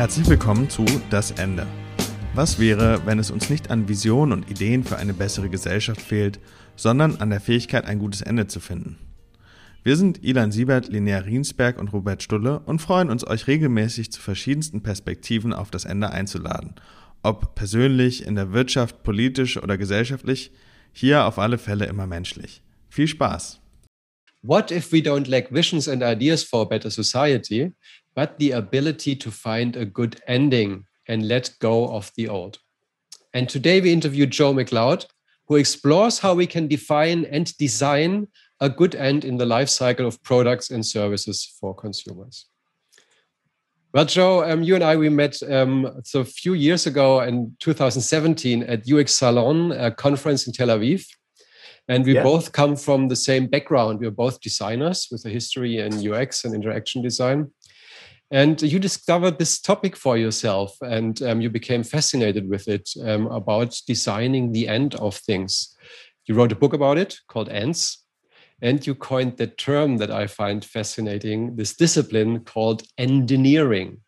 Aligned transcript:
Herzlich 0.00 0.30
willkommen 0.30 0.70
zu 0.70 0.86
Das 1.10 1.30
Ende. 1.32 1.66
Was 2.34 2.58
wäre, 2.58 3.04
wenn 3.04 3.18
es 3.18 3.30
uns 3.30 3.50
nicht 3.50 3.70
an 3.70 3.86
Visionen 3.86 4.32
und 4.32 4.50
Ideen 4.50 4.82
für 4.82 4.96
eine 4.96 5.12
bessere 5.12 5.50
Gesellschaft 5.50 6.00
fehlt, 6.00 6.40
sondern 6.74 7.16
an 7.16 7.28
der 7.28 7.42
Fähigkeit, 7.42 7.84
ein 7.84 7.98
gutes 7.98 8.22
Ende 8.22 8.46
zu 8.46 8.60
finden? 8.60 8.98
Wir 9.82 9.98
sind 9.98 10.24
Ilan 10.24 10.52
Siebert, 10.52 10.88
Linnea 10.88 11.18
Riensberg 11.18 11.78
und 11.78 11.92
Robert 11.92 12.22
Stulle 12.22 12.60
und 12.60 12.80
freuen 12.80 13.10
uns, 13.10 13.26
euch 13.26 13.46
regelmäßig 13.46 14.10
zu 14.10 14.22
verschiedensten 14.22 14.82
Perspektiven 14.82 15.52
auf 15.52 15.70
das 15.70 15.84
Ende 15.84 16.08
einzuladen. 16.08 16.76
Ob 17.22 17.54
persönlich, 17.54 18.24
in 18.24 18.36
der 18.36 18.54
Wirtschaft, 18.54 19.02
politisch 19.02 19.62
oder 19.62 19.76
gesellschaftlich, 19.76 20.50
hier 20.94 21.26
auf 21.26 21.38
alle 21.38 21.58
Fälle 21.58 21.84
immer 21.84 22.06
menschlich. 22.06 22.62
Viel 22.88 23.06
Spaß! 23.06 23.60
What 24.42 24.70
if 24.70 24.90
we 24.92 25.02
don't 25.02 25.28
lack 25.28 25.52
visions 25.52 25.86
and 25.86 26.02
ideas 26.02 26.42
for 26.42 26.62
a 26.62 26.64
better 26.64 26.90
society, 26.90 27.74
but 28.14 28.38
the 28.38 28.52
ability 28.52 29.16
to 29.16 29.30
find 29.30 29.76
a 29.76 29.84
good 29.84 30.20
ending 30.26 30.84
and 31.08 31.28
let 31.28 31.54
go 31.60 31.88
of 31.88 32.10
the 32.16 32.28
old? 32.28 32.58
And 33.32 33.48
today 33.48 33.80
we 33.80 33.92
interview 33.92 34.26
Joe 34.26 34.52
Macleod, 34.52 35.06
who 35.46 35.56
explores 35.56 36.18
how 36.18 36.34
we 36.34 36.46
can 36.46 36.68
define 36.68 37.24
and 37.26 37.56
design 37.58 38.28
a 38.60 38.68
good 38.68 38.94
end 38.94 39.24
in 39.24 39.36
the 39.36 39.46
life 39.46 39.68
cycle 39.68 40.06
of 40.06 40.22
products 40.22 40.70
and 40.70 40.84
services 40.84 41.56
for 41.60 41.74
consumers. 41.74 42.46
Well, 43.92 44.04
Joe, 44.04 44.44
um, 44.48 44.62
you 44.62 44.76
and 44.76 44.84
I, 44.84 44.94
we 44.94 45.08
met 45.08 45.42
um, 45.50 46.00
so 46.04 46.20
a 46.20 46.24
few 46.24 46.54
years 46.54 46.86
ago 46.86 47.20
in 47.22 47.56
2017 47.58 48.62
at 48.62 48.88
UX 48.88 49.14
Salon, 49.14 49.72
a 49.72 49.90
conference 49.90 50.46
in 50.46 50.52
Tel 50.52 50.68
Aviv. 50.68 51.04
And 51.88 52.04
we 52.04 52.14
yeah. 52.14 52.22
both 52.22 52.52
come 52.52 52.76
from 52.76 53.08
the 53.08 53.16
same 53.16 53.48
background. 53.48 53.98
We're 53.98 54.12
both 54.12 54.40
designers 54.40 55.08
with 55.10 55.24
a 55.24 55.28
history 55.28 55.78
in 55.78 56.08
UX 56.08 56.44
and 56.44 56.54
interaction 56.54 57.02
design. 57.02 57.50
And 58.30 58.62
you 58.62 58.78
discovered 58.78 59.38
this 59.38 59.60
topic 59.60 59.96
for 59.96 60.16
yourself 60.16 60.76
and 60.82 61.20
um, 61.22 61.40
you 61.40 61.50
became 61.50 61.82
fascinated 61.82 62.48
with 62.48 62.68
it 62.68 62.88
um, 63.04 63.26
about 63.26 63.76
designing 63.86 64.52
the 64.52 64.68
end 64.68 64.94
of 64.96 65.16
things. 65.16 65.76
You 66.26 66.36
wrote 66.36 66.52
a 66.52 66.56
book 66.56 66.72
about 66.72 66.96
it 66.96 67.18
called 67.28 67.48
Ends. 67.48 68.04
And 68.62 68.86
you 68.86 68.94
coined 68.94 69.38
the 69.38 69.46
term 69.46 69.96
that 69.96 70.10
I 70.10 70.26
find 70.26 70.64
fascinating 70.64 71.56
this 71.56 71.74
discipline 71.74 72.40
called 72.44 72.82
endineering. 72.98 74.02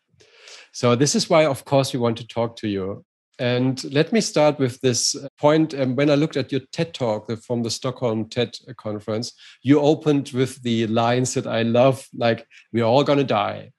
So, 0.71 0.95
this 0.95 1.15
is 1.15 1.27
why, 1.29 1.45
of 1.45 1.65
course, 1.65 1.91
we 1.91 1.99
want 1.99 2.17
to 2.17 2.27
talk 2.27 2.55
to 2.57 2.67
you. 2.67 3.03
And 3.39 3.83
let 3.91 4.13
me 4.13 4.21
start 4.21 4.59
with 4.59 4.79
this 4.81 5.15
point. 5.39 5.73
Um, 5.73 5.95
when 5.95 6.11
I 6.11 6.15
looked 6.15 6.37
at 6.37 6.51
your 6.51 6.61
TED 6.71 6.93
talk 6.93 7.31
from 7.41 7.63
the 7.63 7.71
Stockholm 7.71 8.29
TED 8.29 8.57
conference, 8.77 9.33
you 9.63 9.79
opened 9.79 10.29
with 10.33 10.61
the 10.61 10.85
lines 10.87 11.33
that 11.33 11.47
I 11.47 11.63
love, 11.63 12.07
like, 12.13 12.45
we're 12.71 12.85
all 12.85 13.03
going 13.03 13.17
to 13.17 13.23
die. 13.23 13.71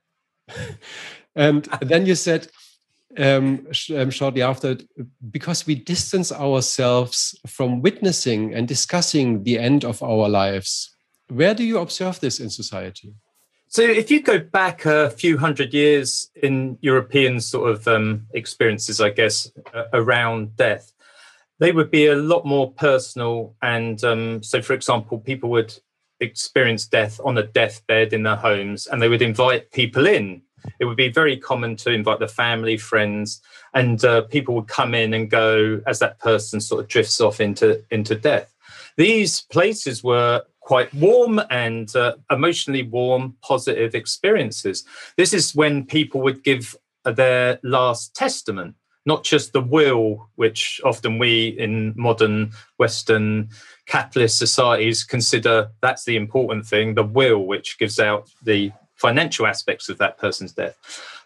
And 1.37 1.69
then 1.81 2.07
you 2.07 2.15
said, 2.15 2.49
um, 3.19 3.73
sh 3.73 3.91
um, 3.93 4.11
shortly 4.11 4.43
after, 4.43 4.77
because 5.31 5.67
we 5.67 5.75
distance 5.75 6.33
ourselves 6.33 7.39
from 7.47 7.81
witnessing 7.81 8.55
and 8.55 8.67
discussing 8.67 9.45
the 9.45 9.59
end 9.59 9.85
of 9.85 10.03
our 10.03 10.29
lives. 10.29 10.95
Where 11.29 11.55
do 11.55 11.65
you 11.65 11.79
observe 11.79 12.21
this 12.21 12.41
in 12.41 12.51
society? 12.51 13.15
So, 13.69 13.83
if 13.83 14.11
you 14.11 14.23
go 14.23 14.39
back 14.39 14.85
a 14.85 15.11
few 15.11 15.37
hundred 15.39 15.75
years 15.75 16.31
in 16.43 16.79
European 16.81 17.41
sort 17.41 17.71
of 17.71 17.89
um, 17.89 18.27
experiences, 18.33 19.01
I 19.01 19.11
guess, 19.11 19.51
uh, 19.73 19.85
around 19.93 20.57
death, 20.57 20.93
they 21.59 21.73
would 21.73 21.91
be 21.91 22.07
a 22.07 22.15
lot 22.15 22.45
more 22.45 22.71
personal. 22.73 23.55
And 23.63 24.03
um, 24.05 24.43
so, 24.43 24.63
for 24.63 24.75
example, 24.75 25.19
people 25.19 25.51
would 25.51 25.75
experience 26.21 26.87
death 26.87 27.21
on 27.25 27.39
a 27.39 27.43
deathbed 27.43 28.13
in 28.13 28.23
their 28.23 28.37
homes 28.37 28.87
and 28.87 29.01
they 29.01 29.09
would 29.09 29.23
invite 29.23 29.71
people 29.73 30.07
in. 30.07 30.43
It 30.81 30.87
would 30.87 30.97
be 30.97 31.11
very 31.11 31.37
common 31.37 31.77
to 31.77 31.91
invite 31.91 32.21
the 32.21 32.29
family, 32.29 32.77
friends, 32.77 33.43
and 33.75 34.03
uh, 34.05 34.23
people 34.23 34.55
would 34.55 34.69
come 34.69 34.95
in 34.95 35.13
and 35.13 35.31
go 35.31 35.83
as 35.87 35.99
that 35.99 36.19
person 36.19 36.61
sort 36.61 36.81
of 36.81 36.89
drifts 36.89 37.21
off 37.21 37.41
into, 37.41 37.83
into 37.91 38.15
death. 38.15 38.55
These 38.97 39.43
places 39.43 40.03
were 40.03 40.43
quite 40.61 40.93
warm 40.95 41.41
and 41.51 41.95
uh, 41.95 42.15
emotionally 42.31 42.83
warm, 42.83 43.37
positive 43.43 43.95
experiences. 43.95 44.85
This 45.17 45.35
is 45.35 45.55
when 45.55 45.85
people 45.85 46.23
would 46.23 46.43
give 46.43 46.75
their 47.05 47.59
last 47.63 48.15
testament, 48.15 48.75
not 49.07 49.25
just 49.25 49.53
the 49.53 49.61
will, 49.61 50.29
which 50.37 50.81
often 50.85 51.19
we 51.19 51.49
in 51.49 51.93
modern 51.97 52.53
Western 52.79 53.49
capitalist 53.87 54.39
societies 54.39 55.05
consider 55.05 55.71
that's 55.81 56.05
the 56.05 56.17
important 56.17 56.67
thing, 56.67 56.95
the 56.95 57.03
will, 57.03 57.47
which 57.47 57.79
gives 57.79 57.99
out 58.01 58.31
the 58.43 58.73
financial 58.95 59.47
aspects 59.47 59.89
of 59.89 59.99
that 59.99 60.17
person's 60.19 60.53
death. 60.53 60.77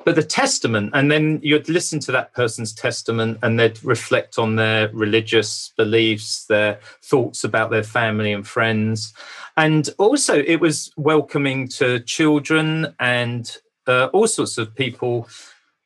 But 0.05 0.15
the 0.15 0.22
testament, 0.22 0.91
and 0.94 1.11
then 1.11 1.38
you'd 1.43 1.69
listen 1.69 2.00
to 2.00 2.12
that 2.12 2.33
person's 2.33 2.72
testament 2.72 3.38
and 3.43 3.59
they'd 3.59 3.83
reflect 3.84 4.38
on 4.38 4.56
their 4.56 4.88
religious 4.88 5.72
beliefs, 5.77 6.47
their 6.47 6.81
thoughts 7.03 7.44
about 7.44 7.71
their 7.71 7.83
family 7.83 8.33
and 8.33 8.47
friends. 8.47 9.12
And 9.56 9.91
also, 9.99 10.38
it 10.38 10.61
was 10.61 10.93
welcoming 10.97 11.69
to 11.69 12.00
children 12.00 12.94
and 12.99 13.55
uh, 13.87 14.06
all 14.12 14.27
sorts 14.27 14.56
of 14.56 14.75
people. 14.75 15.28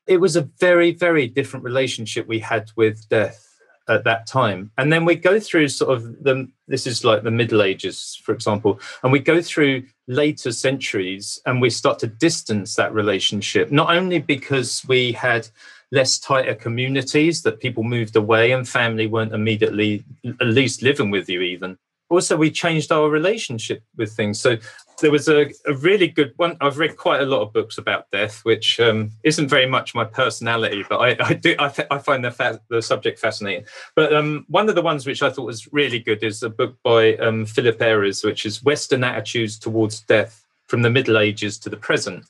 It 0.06 0.18
was 0.18 0.36
a 0.36 0.48
very, 0.58 0.92
very 0.92 1.26
different 1.28 1.64
relationship 1.64 2.26
we 2.26 2.40
had 2.40 2.70
with 2.76 3.08
death 3.08 3.48
at 3.88 4.04
that 4.04 4.26
time. 4.26 4.70
And 4.78 4.92
then 4.92 5.04
we 5.04 5.14
go 5.14 5.40
through 5.40 5.68
sort 5.68 5.96
of 5.96 6.22
the 6.22 6.48
this 6.68 6.86
is 6.86 7.04
like 7.04 7.22
the 7.22 7.30
Middle 7.30 7.62
Ages, 7.62 8.20
for 8.22 8.32
example, 8.32 8.80
and 9.02 9.12
we 9.12 9.18
go 9.18 9.42
through 9.42 9.84
later 10.06 10.52
centuries 10.52 11.40
and 11.46 11.60
we 11.60 11.70
start 11.70 11.98
to 12.00 12.06
distance 12.06 12.76
that 12.76 12.94
relationship, 12.94 13.70
not 13.70 13.94
only 13.94 14.18
because 14.18 14.82
we 14.86 15.12
had 15.12 15.48
less 15.90 16.18
tighter 16.18 16.54
communities 16.54 17.42
that 17.42 17.60
people 17.60 17.82
moved 17.82 18.16
away 18.16 18.52
and 18.52 18.68
family 18.68 19.06
weren't 19.06 19.34
immediately 19.34 20.04
at 20.40 20.46
least 20.46 20.82
living 20.82 21.10
with 21.10 21.28
you 21.28 21.42
even 21.42 21.76
also 22.12 22.36
we 22.36 22.50
changed 22.50 22.92
our 22.92 23.08
relationship 23.08 23.82
with 23.96 24.12
things. 24.12 24.38
So 24.38 24.58
there 25.00 25.10
was 25.10 25.28
a, 25.28 25.50
a 25.66 25.74
really 25.74 26.08
good 26.08 26.32
one. 26.36 26.56
I've 26.60 26.78
read 26.78 26.96
quite 26.96 27.22
a 27.22 27.26
lot 27.26 27.40
of 27.40 27.52
books 27.52 27.78
about 27.78 28.10
death 28.10 28.44
which 28.44 28.78
um, 28.78 29.10
isn't 29.24 29.48
very 29.48 29.66
much 29.66 29.94
my 29.94 30.04
personality 30.04 30.84
but 30.88 30.98
i, 30.98 31.16
I 31.24 31.32
do 31.34 31.56
I, 31.58 31.72
I 31.90 31.98
find 31.98 32.24
the, 32.24 32.30
fa- 32.30 32.60
the 32.68 32.82
subject 32.82 33.18
fascinating. 33.18 33.64
But 33.94 34.14
um, 34.14 34.44
one 34.48 34.68
of 34.68 34.74
the 34.74 34.82
ones 34.82 35.06
which 35.06 35.22
i 35.22 35.30
thought 35.30 35.46
was 35.46 35.72
really 35.72 35.98
good 35.98 36.22
is 36.22 36.42
a 36.42 36.50
book 36.50 36.76
by 36.82 37.16
um, 37.16 37.46
philip 37.46 37.78
Ariès 37.78 38.24
which 38.24 38.46
is 38.46 38.62
western 38.62 39.02
attitudes 39.02 39.58
towards 39.58 40.00
death 40.00 40.44
from 40.66 40.82
the 40.82 40.90
middle 40.90 41.18
ages 41.18 41.58
to 41.58 41.68
the 41.68 41.76
present. 41.76 42.24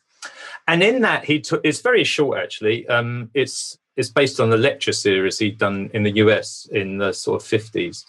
And 0.67 0.83
in 0.83 1.03
that 1.03 1.25
he 1.25 1.41
took 1.41 1.61
it's 1.65 1.81
very 1.81 2.05
short 2.05 2.39
actually. 2.39 2.87
Um, 2.89 3.31
it's 3.35 3.79
it's 3.97 4.09
based 4.09 4.41
on 4.41 4.49
the 4.49 4.57
lecture 4.57 4.93
series 4.93 5.39
he'd 5.39 5.59
done 5.59 5.91
in 5.93 6.03
the 6.05 6.13
us 6.13 6.67
in 6.73 6.99
the 6.99 7.13
sort 7.13 7.43
of 7.43 7.49
50s 7.49 8.05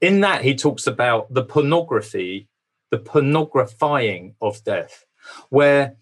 in 0.00 0.20
that 0.20 0.42
he 0.42 0.54
talks 0.54 0.86
about 0.86 1.32
the 1.32 1.44
pornography, 1.44 2.48
the 2.90 2.98
pornographying 2.98 4.34
of 4.40 4.62
death, 4.64 5.04
where 5.50 5.96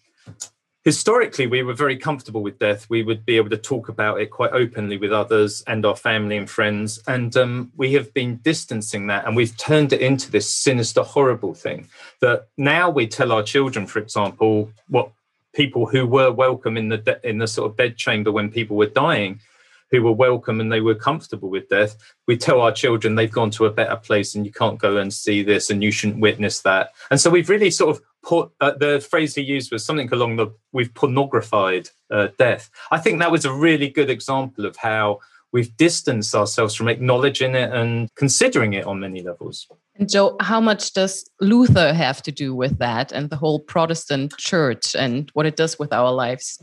historically 0.84 1.47
we 1.47 1.62
were 1.62 1.75
very 1.75 1.97
comfortable 1.97 2.42
with 2.42 2.58
death. 2.58 2.88
We 2.88 3.03
would 3.03 3.26
be 3.26 3.37
able 3.37 3.50
to 3.50 3.58
talk 3.58 3.88
about 3.88 4.20
it 4.20 4.31
quite 4.31 4.53
openly 4.53 4.97
with 4.97 5.12
others 5.12 5.62
and 5.66 5.84
our 5.84 5.97
family 5.97 6.37
and 6.37 6.48
friends. 6.48 6.98
And 7.06 7.37
um, 7.37 7.72
we 7.76 7.92
have 7.94 8.14
been 8.14 8.37
distancing 8.37 9.08
that 9.08 9.26
and 9.26 9.37
we've 9.37 9.56
turned 9.56 9.92
it 9.92 10.00
into 10.00 10.31
this 10.31 10.50
sinister, 10.50 11.03
horrible 11.03 11.54
thing 11.54 11.88
that 12.20 12.48
now 12.56 12.88
we 12.88 13.06
tell 13.06 13.32
our 13.32 13.42
children, 13.42 13.87
for 13.87 13.98
example, 13.98 14.70
what 14.88 15.10
people 15.54 15.87
who 15.87 16.06
were 16.06 16.31
welcome 16.31 16.76
in 16.76 16.88
the 16.88 16.98
de- 16.98 17.28
in 17.28 17.38
the 17.38 17.47
sort 17.47 17.70
of 17.70 17.76
bedchamber 17.76 18.31
when 18.31 18.50
people 18.50 18.76
were 18.76 18.87
dying 18.87 19.41
who 19.91 20.03
were 20.03 20.12
welcome 20.12 20.60
and 20.60 20.71
they 20.71 20.81
were 20.81 20.94
comfortable 20.94 21.49
with 21.49 21.69
death, 21.69 21.97
we 22.26 22.37
tell 22.37 22.60
our 22.60 22.72
children 22.72 23.15
they've 23.15 23.31
gone 23.31 23.50
to 23.50 23.66
a 23.66 23.72
better 23.72 23.97
place 23.97 24.35
and 24.35 24.44
you 24.44 24.52
can't 24.52 24.79
go 24.79 24.96
and 24.96 25.12
see 25.12 25.43
this 25.43 25.70
and 25.70 25.82
you 25.82 25.90
shouldn't 25.90 26.20
witness 26.20 26.61
that. 26.61 26.93
And 27.11 27.20
so 27.20 27.31
we've 27.31 27.49
really 27.49 27.70
sort 27.70 27.96
of 27.96 28.02
put 28.23 28.50
uh, 28.61 28.73
the 28.73 29.00
phrase 29.00 29.35
he 29.35 29.43
used 29.43 29.73
was 29.73 29.85
something 29.85 30.12
along 30.12 30.37
the 30.37 30.49
we've 30.73 30.93
pornographied 30.94 31.90
uh, 32.11 32.29
death. 32.38 32.70
I 32.90 32.99
think 32.99 33.19
that 33.20 33.32
was 33.32 33.44
a 33.44 33.52
really 33.52 33.88
good 33.88 34.11
example 34.11 34.67
of 34.67 34.76
how 34.76 35.20
we've 35.52 35.75
distanced 35.76 36.34
ourselves 36.34 36.75
from 36.75 36.88
acknowledging 36.88 37.55
it 37.55 37.73
and 37.73 38.12
considering 38.17 38.75
it 38.75 38.84
on 38.84 39.00
many 39.00 39.23
levels. 39.23 39.67
And 39.96 40.08
Joe, 40.08 40.37
how 40.41 40.61
much 40.61 40.93
does 40.93 41.29
Luther 41.41 41.93
have 41.93 42.23
to 42.23 42.32
do 42.32 42.55
with 42.55 42.79
that 42.79 43.12
and 43.12 43.31
the 43.31 43.37
whole 43.37 43.61
Protestant 43.61 44.37
church 44.37 44.94
and 44.94 45.31
what 45.32 45.46
it 45.46 45.56
does 45.56 45.79
with 45.79 45.93
our 45.93 46.12
lives? 46.12 46.62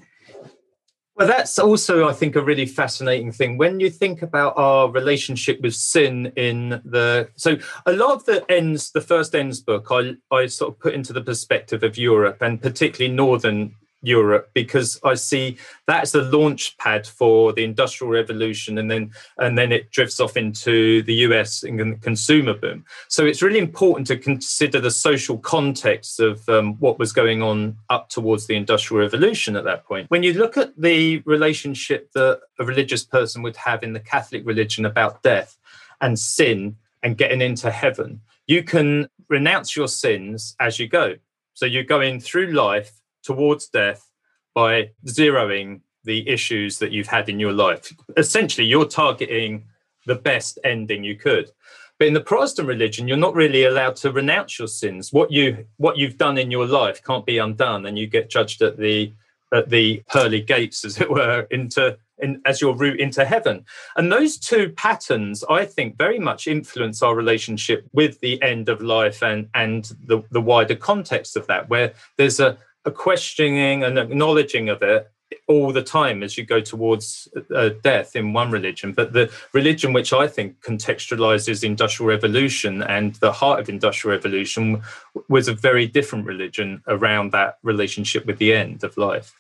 Well, 1.15 1.27
that's 1.27 1.57
also, 1.57 2.09
I 2.09 2.13
think, 2.13 2.35
a 2.35 2.41
really 2.41 2.65
fascinating 2.65 3.31
thing. 3.31 3.57
When 3.57 3.79
you 3.79 3.89
think 3.89 4.21
about 4.21 4.53
our 4.57 4.89
relationship 4.91 5.62
with 5.62 5.73
sin 5.73 6.33
in 6.35 6.81
the 6.83 7.29
so 7.38 7.56
a 7.85 7.94
lot 7.94 8.12
of 8.15 8.25
the 8.25 8.44
ends, 8.51 8.91
the 8.91 9.00
first 9.00 9.33
ends 9.33 9.62
book, 9.62 9.88
I 9.91 10.15
I 10.29 10.47
sort 10.47 10.73
of 10.73 10.79
put 10.79 10.94
into 10.94 11.13
the 11.13 11.21
perspective 11.21 11.83
of 11.83 11.97
Europe 11.97 12.41
and 12.41 12.62
particularly 12.62 13.15
northern 13.15 13.75
Europe 14.06 14.50
because 14.54 15.00
I 15.04 15.16
see 15.16 15.57
that's 15.88 16.12
the 16.12 16.24
launch 16.24 16.78
pad 16.78 17.07
for 17.07 17.54
the 17.54 17.63
industrial 17.63 18.12
revolution 18.12 18.78
and 18.78 18.90
then 18.90 19.12
and 19.38 19.57
then 19.57 19.72
it 19.72 19.92
drifts 19.92 20.19
off 20.19 20.38
into 20.38 21.04
the 21.04 21.13
US 21.25 21.63
and 21.63 21.80
the 21.80 21.96
consumer 22.02 22.54
boom. 22.54 22.86
So 23.07 23.25
it's 23.25 23.42
really 23.42 23.60
important 23.60 24.07
to 24.07 24.18
consider 24.18 24.80
the 24.80 24.92
social 24.92 25.38
context 25.38 26.19
of 26.19 26.48
um, 26.50 26.75
what 26.75 27.00
was 27.00 27.12
going 27.12 27.42
on 27.42 27.78
up 27.90 28.10
towards 28.10 28.48
the 28.48 28.56
industrial 28.56 29.02
revolution 29.02 29.56
at 29.56 29.63
that 29.63 29.86
point. 29.86 30.10
When 30.10 30.24
you 30.24 30.34
look 30.34 30.57
at 30.57 30.80
the 30.80 31.19
relationship 31.25 32.12
that 32.13 32.42
a 32.60 32.66
religious 32.66 33.04
person 33.04 33.42
would 33.42 33.57
have 33.57 33.84
in 33.84 33.94
the 33.94 34.00
Catholic 34.00 34.46
religion 34.46 34.86
about 34.86 35.24
death 35.24 35.57
and 36.02 36.18
sin 36.19 36.78
and 37.04 37.18
getting 37.18 37.42
into 37.42 37.72
heaven, 37.72 38.22
you 38.48 38.63
can 38.63 39.10
renounce 39.28 39.75
your 39.75 39.88
sins 39.88 40.56
as 40.60 40.80
you 40.80 40.88
go. 40.88 41.16
So 41.54 41.66
you're 41.66 41.84
going 41.84 42.19
through 42.19 42.48
life 42.48 43.02
towards 43.25 43.68
death 43.68 44.10
by 44.54 44.92
zeroing 45.07 45.81
the 46.06 46.27
issues 46.30 46.80
that 46.80 46.92
you've 46.92 47.07
had 47.07 47.27
in 47.30 47.39
your 47.39 47.51
life. 47.51 47.94
Essentially, 48.16 48.68
you're 48.68 48.86
targeting 48.86 49.66
the 50.06 50.16
best 50.16 50.60
ending 50.63 51.04
you 51.04 51.16
could. 51.16 51.50
But 51.98 52.07
in 52.07 52.13
the 52.13 52.22
Protestant 52.22 52.68
religion, 52.68 53.07
you're 53.07 53.18
not 53.18 53.36
really 53.36 53.63
allowed 53.63 53.95
to 53.98 54.12
renounce 54.12 54.60
your 54.60 54.68
sins. 54.68 55.13
What 55.13 55.31
you 55.31 55.66
what 55.77 55.98
you've 55.98 56.18
done 56.18 56.38
in 56.38 56.51
your 56.51 56.68
life 56.68 57.04
can't 57.04 57.25
be 57.25 57.38
undone, 57.38 57.86
and 57.86 57.98
you 57.98 58.06
get 58.07 58.30
judged 58.30 58.62
at 58.62 58.77
the 58.77 59.13
at 59.54 59.69
the 59.69 60.04
pearly 60.10 60.42
gates, 60.42 60.83
as 60.83 61.00
it 61.00 61.10
were, 61.10 61.48
into 61.51 61.98
in, 62.18 62.42
as 62.45 62.60
your 62.60 62.75
route 62.75 63.00
into 63.00 63.24
heaven. 63.24 63.66
And 63.95 64.12
those 64.12 64.38
two 64.38 64.69
patterns, 64.71 65.44
I 65.50 65.66
think, 65.66 65.98
very 65.98 66.19
much 66.19 66.48
influence 66.48 67.01
our 67.01 67.16
relationship 67.16 67.88
with 67.94 68.19
the 68.19 68.42
end 68.42 68.68
of 68.68 68.81
life 68.81 69.24
and 69.24 69.48
and 69.54 69.86
the, 70.06 70.21
the 70.31 70.42
wider 70.42 70.75
context 70.75 71.38
of 71.38 71.48
that, 71.48 71.69
where 71.69 71.94
there's 72.18 72.42
a, 72.42 72.57
a 72.85 72.91
questioning 72.91 73.83
and 73.83 73.97
acknowledging 73.97 74.69
of 74.69 74.81
it 74.81 75.11
all 75.47 75.71
the 75.71 75.81
time 75.81 76.23
as 76.23 76.37
you 76.37 76.45
go 76.45 76.59
towards 76.59 77.27
uh, 77.55 77.69
death 77.83 78.15
in 78.15 78.33
one 78.33 78.51
religion. 78.51 78.93
But 78.93 79.13
the 79.13 79.31
religion 79.53 79.93
which 79.93 80.13
i 80.13 80.27
think 80.27 80.61
contextualizes 80.61 81.63
industrial 81.63 82.09
revolution 82.09 82.83
and 82.83 83.15
the 83.15 83.31
heart 83.31 83.59
of 83.59 83.69
industrial 83.69 84.15
revolution 84.15 84.81
was 85.29 85.47
a 85.47 85.53
very 85.53 85.87
different 85.87 86.25
religion 86.25 86.81
around 86.87 87.31
that 87.31 87.57
relationship 87.63 88.25
with 88.25 88.37
the 88.37 88.53
end 88.53 88.83
of 88.83 88.97
life. 88.97 89.33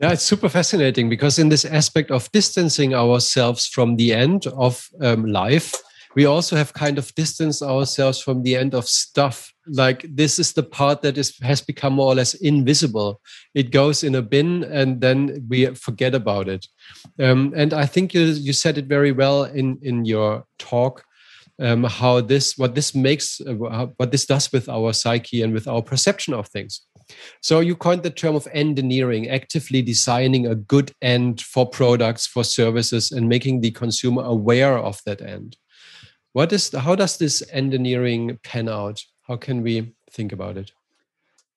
Yeah, 0.00 0.12
it's 0.12 0.22
super 0.22 0.48
fascinating 0.48 1.08
because 1.08 1.38
in 1.38 1.50
this 1.50 1.64
aspect 1.64 2.10
of 2.10 2.30
distancing 2.32 2.94
ourselves 2.94 3.66
from 3.66 3.96
the 3.96 4.12
end 4.12 4.46
of 4.48 4.90
um, 5.00 5.24
life, 5.26 5.74
we 6.14 6.24
also 6.24 6.56
have 6.56 6.72
kind 6.72 6.98
of 6.98 7.14
distanced 7.14 7.62
ourselves 7.62 8.20
from 8.20 8.42
the 8.42 8.56
end 8.56 8.74
of 8.74 8.88
stuff. 8.88 9.52
Like 9.66 10.04
this 10.08 10.38
is 10.38 10.52
the 10.52 10.62
part 10.62 11.02
that 11.02 11.18
is 11.18 11.36
has 11.42 11.60
become 11.60 11.94
more 11.94 12.12
or 12.12 12.14
less 12.14 12.34
invisible. 12.34 13.20
It 13.54 13.70
goes 13.70 14.04
in 14.04 14.14
a 14.14 14.22
bin 14.22 14.64
and 14.64 15.00
then 15.00 15.46
we 15.48 15.66
forget 15.74 16.14
about 16.14 16.48
it. 16.48 16.66
Um, 17.18 17.52
and 17.56 17.72
I 17.72 17.86
think 17.86 18.14
you 18.14 18.22
you 18.22 18.52
said 18.52 18.78
it 18.78 18.86
very 18.86 19.12
well 19.12 19.44
in 19.44 19.78
in 19.82 20.04
your 20.04 20.44
talk. 20.58 21.04
Um, 21.60 21.84
how 21.84 22.20
this 22.20 22.58
what 22.58 22.74
this 22.74 22.96
makes 22.96 23.40
uh, 23.40 23.86
what 23.96 24.10
this 24.10 24.26
does 24.26 24.50
with 24.52 24.68
our 24.68 24.92
psyche 24.92 25.40
and 25.40 25.54
with 25.54 25.68
our 25.68 25.82
perception 25.82 26.34
of 26.34 26.48
things 26.48 26.82
so 27.40 27.60
you 27.60 27.76
coined 27.76 28.02
the 28.02 28.10
term 28.10 28.34
of 28.34 28.48
endineering, 28.52 29.28
actively 29.28 29.82
designing 29.82 30.46
a 30.46 30.54
good 30.54 30.92
end 31.02 31.40
for 31.40 31.68
products, 31.68 32.26
for 32.26 32.44
services, 32.44 33.12
and 33.12 33.28
making 33.28 33.60
the 33.60 33.70
consumer 33.70 34.22
aware 34.22 34.78
of 34.78 35.00
that 35.06 35.20
end. 35.20 35.56
What 36.34 36.52
is 36.52 36.72
how 36.72 36.96
does 36.96 37.16
this 37.16 37.44
endineering 37.52 38.40
pan 38.42 38.68
out? 38.68 39.04
How 39.28 39.36
can 39.36 39.62
we 39.62 39.94
think 40.10 40.32
about 40.32 40.56
it? 40.56 40.72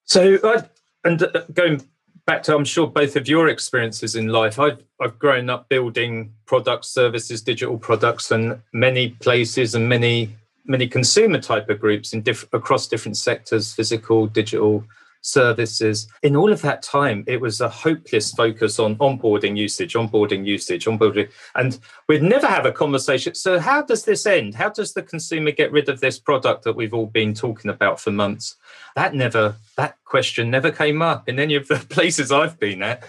So, 0.06 0.36
uh, 0.44 0.62
and 1.04 1.24
uh, 1.24 1.46
going 1.52 1.82
back 2.28 2.44
to, 2.44 2.56
I'm 2.56 2.64
sure 2.64 2.86
both 2.86 3.16
of 3.16 3.28
your 3.28 3.48
experiences 3.48 4.16
in 4.16 4.28
life. 4.28 4.60
I've 4.60 4.84
I've 5.02 5.18
grown 5.18 5.50
up 5.50 5.68
building 5.68 6.32
products, 6.46 6.90
services, 6.90 7.42
digital 7.42 7.80
products, 7.80 8.30
and 8.30 8.62
many 8.72 9.10
places 9.10 9.74
and 9.74 9.90
many 9.90 10.30
many 10.66 10.88
consumer 10.88 11.40
type 11.40 11.70
of 11.70 11.80
groups 11.80 12.14
in 12.14 12.22
diff- 12.22 12.48
across 12.54 12.88
different 12.88 13.18
sectors, 13.18 13.74
physical, 13.74 14.28
digital, 14.28 14.84
services. 15.22 16.08
In 16.24 16.36
all 16.36 16.52
of 16.52 16.62
that 16.62 16.82
time, 16.82 17.24
it 17.28 17.42
was 17.42 17.62
a 17.62 17.70
hopeless 17.70 18.32
focus 18.32 18.80
on 18.80 18.96
onboarding 18.98 19.58
usage, 19.58 19.94
onboarding 19.94 20.46
usage, 20.46 20.86
onboarding. 20.86 21.30
And 21.56 21.80
we'd 22.08 22.24
never 22.24 22.48
have 22.48 22.66
a 22.66 22.72
conversation. 22.72 23.36
So, 23.36 23.60
how 23.60 23.82
does 23.82 24.06
this 24.06 24.26
end? 24.26 24.56
How 24.56 24.70
does 24.70 24.94
the 24.94 25.04
consumer 25.04 25.52
get 25.52 25.72
rid 25.72 25.90
of 25.90 26.00
this 26.00 26.20
product 26.20 26.64
that 26.64 26.76
we've 26.76 26.94
all 26.94 27.08
been 27.08 27.34
talking 27.34 27.72
about 27.72 28.00
for 28.00 28.12
months? 28.12 28.56
That 28.96 29.14
never, 29.14 29.56
that 29.76 29.98
question 30.06 30.50
never 30.50 30.72
came 30.72 31.02
up 31.02 31.28
in 31.30 31.40
any 31.40 31.56
of 31.56 31.68
the 31.68 31.76
places 31.90 32.32
I've 32.32 32.60
been 32.60 32.82
at. 32.82 33.04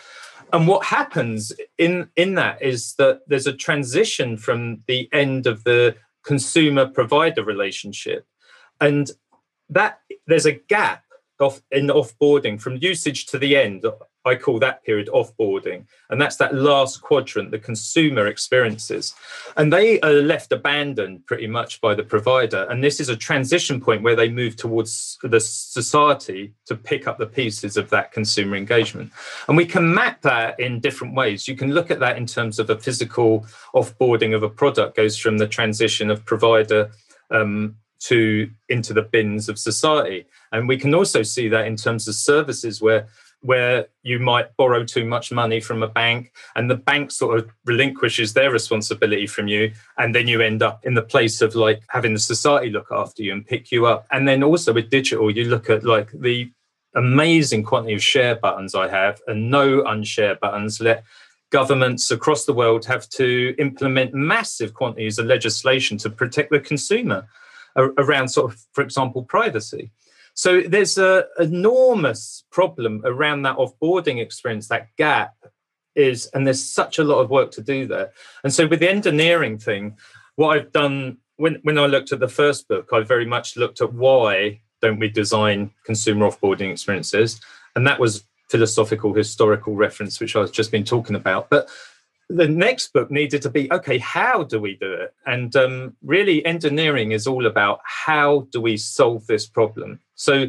And 0.52 0.66
what 0.66 0.86
happens 0.86 1.52
in, 1.76 2.08
in 2.16 2.34
that 2.34 2.62
is 2.62 2.94
that 2.94 3.20
there's 3.26 3.46
a 3.46 3.52
transition 3.52 4.38
from 4.38 4.82
the 4.86 5.08
end 5.12 5.46
of 5.46 5.64
the 5.64 5.96
consumer 6.24 6.86
provider 6.86 7.44
relationship. 7.44 8.26
And 8.80 9.10
that 9.70 10.00
there's 10.26 10.46
a 10.46 10.52
gap 10.52 11.04
off 11.40 11.60
in 11.70 11.86
offboarding. 11.88 12.60
From 12.60 12.76
usage 12.76 13.26
to 13.26 13.38
the 13.38 13.56
end 13.56 13.84
i 14.28 14.36
call 14.36 14.58
that 14.58 14.84
period 14.84 15.08
offboarding. 15.08 15.86
And 16.10 16.20
that's 16.20 16.36
that 16.36 16.54
last 16.54 17.00
quadrant 17.00 17.50
the 17.50 17.58
consumer 17.58 18.26
experiences. 18.26 19.14
And 19.56 19.72
they 19.72 20.00
are 20.00 20.12
left 20.12 20.52
abandoned 20.52 21.26
pretty 21.26 21.46
much 21.46 21.80
by 21.80 21.94
the 21.94 22.02
provider. 22.02 22.66
And 22.70 22.84
this 22.84 23.00
is 23.00 23.08
a 23.08 23.16
transition 23.16 23.80
point 23.80 24.02
where 24.02 24.16
they 24.16 24.28
move 24.28 24.56
towards 24.56 25.18
the 25.22 25.40
society 25.40 26.52
to 26.66 26.76
pick 26.76 27.08
up 27.08 27.18
the 27.18 27.26
pieces 27.26 27.76
of 27.76 27.90
that 27.90 28.12
consumer 28.12 28.56
engagement. 28.56 29.12
And 29.48 29.56
we 29.56 29.66
can 29.66 29.94
map 29.94 30.20
that 30.22 30.60
in 30.60 30.80
different 30.80 31.14
ways. 31.14 31.48
You 31.48 31.56
can 31.56 31.72
look 31.72 31.90
at 31.90 32.00
that 32.00 32.18
in 32.18 32.26
terms 32.26 32.58
of 32.58 32.70
a 32.70 32.78
physical 32.78 33.46
offboarding 33.74 34.34
of 34.34 34.42
a 34.42 34.48
product 34.48 34.96
goes 34.96 35.16
from 35.16 35.38
the 35.38 35.48
transition 35.48 36.10
of 36.10 36.24
provider 36.24 36.90
um, 37.30 37.76
to 38.00 38.50
into 38.68 38.92
the 38.92 39.02
bins 39.02 39.48
of 39.48 39.58
society. 39.58 40.26
And 40.52 40.68
we 40.68 40.76
can 40.76 40.94
also 40.94 41.22
see 41.22 41.48
that 41.48 41.66
in 41.66 41.76
terms 41.76 42.08
of 42.08 42.14
services 42.14 42.80
where 42.80 43.08
where 43.40 43.86
you 44.02 44.18
might 44.18 44.56
borrow 44.56 44.84
too 44.84 45.04
much 45.04 45.30
money 45.30 45.60
from 45.60 45.82
a 45.82 45.88
bank 45.88 46.32
and 46.56 46.68
the 46.68 46.74
bank 46.74 47.10
sort 47.10 47.38
of 47.38 47.48
relinquishes 47.64 48.32
their 48.32 48.50
responsibility 48.50 49.26
from 49.26 49.46
you. 49.46 49.72
And 49.96 50.14
then 50.14 50.26
you 50.26 50.40
end 50.40 50.62
up 50.62 50.84
in 50.84 50.94
the 50.94 51.02
place 51.02 51.40
of 51.40 51.54
like 51.54 51.82
having 51.88 52.14
the 52.14 52.18
society 52.18 52.70
look 52.70 52.88
after 52.90 53.22
you 53.22 53.32
and 53.32 53.46
pick 53.46 53.70
you 53.70 53.86
up. 53.86 54.06
And 54.10 54.26
then 54.26 54.42
also 54.42 54.72
with 54.72 54.90
digital 54.90 55.30
you 55.30 55.44
look 55.44 55.70
at 55.70 55.84
like 55.84 56.10
the 56.12 56.50
amazing 56.94 57.62
quantity 57.62 57.94
of 57.94 58.02
share 58.02 58.34
buttons 58.34 58.74
i 58.74 58.88
have 58.88 59.20
and 59.28 59.50
no 59.50 59.82
unshare 59.82 60.38
buttons. 60.40 60.80
Let 60.80 61.04
governments 61.50 62.10
across 62.10 62.44
the 62.44 62.52
world 62.52 62.84
have 62.86 63.08
to 63.10 63.54
implement 63.58 64.14
massive 64.14 64.74
quantities 64.74 65.18
of 65.18 65.26
legislation 65.26 65.96
to 65.98 66.10
protect 66.10 66.50
the 66.50 66.60
consumer 66.60 67.26
around 67.76 68.28
sort 68.28 68.52
of, 68.52 68.60
for 68.72 68.82
example, 68.82 69.22
privacy. 69.22 69.90
So 70.34 70.60
there's 70.60 70.98
an 70.98 71.24
enormous 71.38 72.44
problem 72.50 73.02
around 73.04 73.42
that 73.42 73.56
offboarding 73.56 74.20
experience, 74.20 74.68
that 74.68 74.94
gap 74.96 75.34
is, 75.96 76.26
and 76.32 76.46
there's 76.46 76.64
such 76.64 76.98
a 76.98 77.04
lot 77.04 77.18
of 77.18 77.30
work 77.30 77.50
to 77.52 77.62
do 77.62 77.86
there. 77.86 78.12
And 78.44 78.52
so 78.52 78.66
with 78.66 78.80
the 78.80 78.90
endineering 78.90 79.58
thing, 79.58 79.96
what 80.36 80.56
I've 80.56 80.72
done 80.72 81.18
when, 81.38 81.56
when 81.62 81.78
I 81.78 81.86
looked 81.86 82.12
at 82.12 82.20
the 82.20 82.28
first 82.28 82.68
book, 82.68 82.90
I 82.92 83.00
very 83.00 83.26
much 83.26 83.56
looked 83.56 83.80
at 83.80 83.92
why 83.92 84.60
don't 84.82 84.98
we 84.98 85.08
design 85.08 85.70
consumer 85.84 86.28
offboarding 86.28 86.70
experiences? 86.70 87.40
And 87.74 87.86
that 87.86 87.98
was 87.98 88.24
philosophical 88.48 89.14
historical 89.14 89.74
reference, 89.74 90.20
which 90.20 90.36
I've 90.36 90.52
just 90.52 90.70
been 90.70 90.84
talking 90.84 91.16
about. 91.16 91.48
But 91.48 91.68
the 92.28 92.48
next 92.48 92.92
book 92.92 93.10
needed 93.10 93.42
to 93.42 93.50
be 93.50 93.72
okay 93.72 93.98
how 93.98 94.44
do 94.44 94.60
we 94.60 94.76
do 94.76 94.92
it? 94.92 95.14
And 95.26 95.54
um, 95.56 95.96
really 96.02 96.44
endineering 96.46 97.12
is 97.12 97.26
all 97.26 97.46
about 97.46 97.80
how 97.84 98.46
do 98.52 98.60
we 98.60 98.76
solve 98.76 99.26
this 99.26 99.46
problem? 99.46 100.00
So 100.14 100.46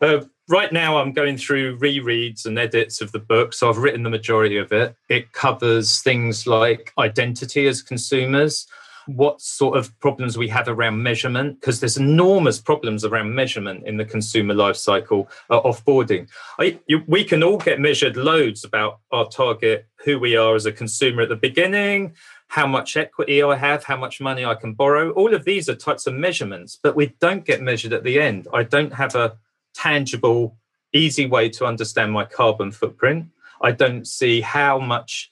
uh, 0.00 0.20
right 0.48 0.72
now 0.72 0.98
i'm 0.98 1.12
going 1.12 1.36
through 1.36 1.78
rereads 1.78 2.44
and 2.44 2.58
edits 2.58 3.00
of 3.00 3.10
the 3.12 3.18
book 3.18 3.52
so 3.52 3.68
i've 3.68 3.78
written 3.78 4.02
the 4.02 4.10
majority 4.10 4.58
of 4.58 4.70
it. 4.72 4.94
It 5.08 5.32
covers 5.32 6.02
things 6.02 6.46
like 6.46 6.92
identity 6.98 7.66
as 7.66 7.82
consumers 7.82 8.66
what 9.06 9.40
sort 9.40 9.78
of 9.78 9.98
problems 10.00 10.36
we 10.36 10.48
have 10.48 10.68
around 10.68 11.02
measurement 11.02 11.60
because 11.60 11.80
there's 11.80 11.96
enormous 11.96 12.60
problems 12.60 13.04
around 13.04 13.34
measurement 13.34 13.86
in 13.86 13.96
the 13.96 14.04
consumer 14.04 14.54
life 14.54 14.76
cycle 14.76 15.28
uh, 15.48 15.60
offboarding. 15.60 16.28
I, 16.58 16.78
you, 16.86 17.02
we 17.06 17.24
can 17.24 17.42
all 17.42 17.58
get 17.58 17.80
measured 17.80 18.16
loads 18.16 18.64
about 18.64 18.98
our 19.12 19.28
target 19.28 19.86
who 20.06 20.18
we 20.18 20.34
are 20.36 20.54
as 20.54 20.64
a 20.64 20.72
consumer 20.72 21.22
at 21.22 21.28
the 21.28 21.36
beginning 21.36 22.14
how 22.48 22.66
much 22.66 22.96
equity 22.96 23.42
i 23.42 23.54
have 23.54 23.84
how 23.84 23.96
much 23.96 24.20
money 24.20 24.44
i 24.44 24.54
can 24.54 24.72
borrow. 24.72 25.10
All 25.10 25.34
of 25.34 25.44
these 25.44 25.68
are 25.68 25.74
types 25.74 26.06
of 26.06 26.14
measurements 26.14 26.78
but 26.82 26.96
we 26.96 27.14
don't 27.20 27.44
get 27.44 27.60
measured 27.60 27.92
at 27.92 28.04
the 28.04 28.18
end. 28.18 28.48
I 28.54 28.62
don't 28.62 28.94
have 28.94 29.14
a 29.14 29.36
tangible 29.74 30.56
easy 30.92 31.26
way 31.26 31.48
to 31.50 31.66
understand 31.66 32.12
my 32.12 32.24
carbon 32.24 32.70
footprint. 32.72 33.26
I 33.60 33.72
don't 33.72 34.06
see 34.06 34.40
how 34.40 34.78
much 34.78 35.30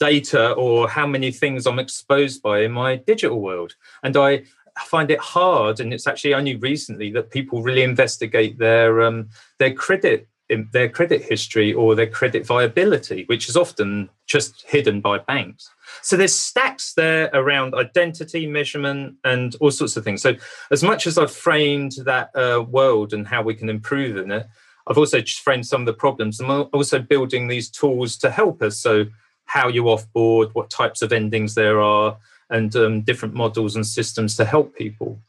data 0.00 0.52
or 0.52 0.88
how 0.88 1.06
many 1.06 1.30
things 1.30 1.66
I'm 1.66 1.78
exposed 1.78 2.42
by 2.42 2.60
in 2.60 2.72
my 2.72 2.96
digital 2.96 3.40
world. 3.40 3.74
And 4.02 4.16
I 4.16 4.44
find 4.86 5.10
it 5.10 5.20
hard, 5.20 5.80
and 5.80 5.94
it's 5.94 6.06
actually 6.06 6.34
only 6.34 6.56
recently 6.56 7.10
that 7.12 7.30
people 7.30 7.62
really 7.62 7.82
investigate 7.82 8.58
their 8.58 9.02
um, 9.02 9.28
their 9.58 9.72
credit 9.72 10.28
their 10.72 10.88
credit 10.88 11.22
history 11.22 11.72
or 11.72 11.94
their 11.94 12.06
credit 12.06 12.46
viability, 12.46 13.24
which 13.26 13.48
is 13.48 13.56
often 13.56 14.10
just 14.26 14.62
hidden 14.66 15.00
by 15.00 15.18
banks. 15.18 15.70
So 16.02 16.16
there's 16.16 16.34
stacks 16.34 16.94
there 16.94 17.30
around 17.32 17.74
identity 17.74 18.46
measurement 18.46 19.16
and 19.24 19.56
all 19.60 19.70
sorts 19.70 19.96
of 19.96 20.04
things. 20.04 20.22
So 20.22 20.34
as 20.70 20.82
much 20.82 21.06
as 21.06 21.18
I've 21.18 21.32
framed 21.32 21.92
that 22.04 22.30
uh, 22.36 22.62
world 22.62 23.12
and 23.12 23.26
how 23.26 23.42
we 23.42 23.54
can 23.54 23.68
improve 23.68 24.16
in 24.16 24.30
it, 24.30 24.46
I've 24.86 24.98
also 24.98 25.22
framed 25.22 25.66
some 25.66 25.82
of 25.82 25.86
the 25.86 25.94
problems. 25.94 26.40
I'm 26.40 26.50
also 26.50 26.98
building 26.98 27.48
these 27.48 27.70
tools 27.70 28.16
to 28.18 28.30
help 28.30 28.60
us. 28.60 28.76
So 28.76 29.06
how 29.46 29.68
you 29.68 29.84
offboard, 29.84 30.54
what 30.54 30.70
types 30.70 31.00
of 31.00 31.12
endings 31.12 31.54
there 31.54 31.80
are, 31.80 32.18
and 32.50 32.74
um, 32.76 33.00
different 33.02 33.34
models 33.34 33.76
and 33.76 33.86
systems 33.86 34.36
to 34.36 34.44
help 34.44 34.76
people. 34.76 35.20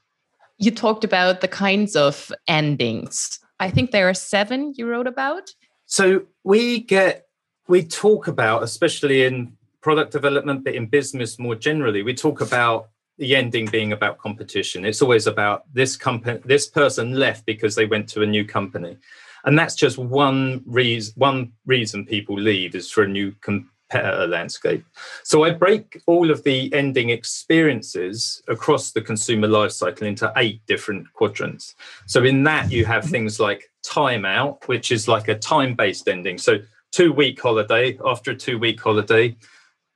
You 0.58 0.72
talked 0.72 1.04
about 1.04 1.42
the 1.42 1.48
kinds 1.48 1.96
of 1.96 2.32
endings. 2.48 3.40
I 3.60 3.70
think 3.70 3.92
there 3.92 4.10
are 4.10 4.14
seven 4.14 4.74
you 4.76 4.88
wrote 4.88 5.08
about. 5.08 5.50
So 5.86 6.24
we 6.44 6.82
get, 6.82 7.28
we 7.68 7.84
talk 7.84 8.28
about, 8.28 8.64
especially 8.64 9.26
in 9.26 9.54
product 9.82 10.12
development, 10.12 10.64
but 10.64 10.76
in 10.76 10.88
business 10.88 11.40
more 11.40 11.56
generally, 11.56 12.04
we 12.04 12.14
talk 12.14 12.42
about 12.42 12.90
the 13.18 13.36
ending 13.36 13.66
being 13.68 13.94
about 13.94 14.18
competition. 14.18 14.86
It's 14.86 15.02
always 15.02 15.28
about 15.28 15.64
this 15.74 15.96
company, 15.96 16.42
this 16.44 16.68
person 16.68 17.14
left 17.14 17.46
because 17.46 17.76
they 17.76 17.86
went 17.86 18.10
to 18.10 18.24
a 18.24 18.26
new 18.26 18.44
company. 18.46 18.98
And 19.46 19.58
that's 19.58 19.76
just 19.76 19.98
one 19.98 20.64
reason, 20.66 21.14
one 21.18 21.54
reason 21.66 22.06
people 22.06 22.36
leave 22.36 22.76
is 22.76 22.90
for 22.90 23.04
a 23.04 23.08
new 23.08 23.34
com- 23.42 23.70
competitor 23.70 23.75
landscape. 23.94 24.84
So 25.24 25.44
I 25.44 25.52
break 25.52 26.02
all 26.08 26.32
of 26.32 26.44
the 26.44 26.74
ending 26.74 27.10
experiences 27.10 28.42
across 28.48 28.92
the 28.92 29.02
consumer 29.02 29.48
lifecycle 29.48 30.04
into 30.04 30.32
eight 30.38 30.62
different 30.66 31.12
quadrants. 31.14 31.76
So 32.08 32.24
in 32.24 32.44
that 32.44 32.72
you 32.72 32.86
have 32.86 33.06
things 33.06 33.40
like 33.40 33.72
timeout, 33.86 34.68
which 34.68 34.92
is 34.92 35.08
like 35.08 35.28
a 35.28 35.38
time-based 35.38 36.08
ending. 36.08 36.38
So 36.38 36.60
two 36.92 37.14
week 37.14 37.40
holiday, 37.40 37.98
after 38.04 38.32
a 38.32 38.36
two 38.36 38.58
week 38.58 38.82
holiday, 38.82 39.36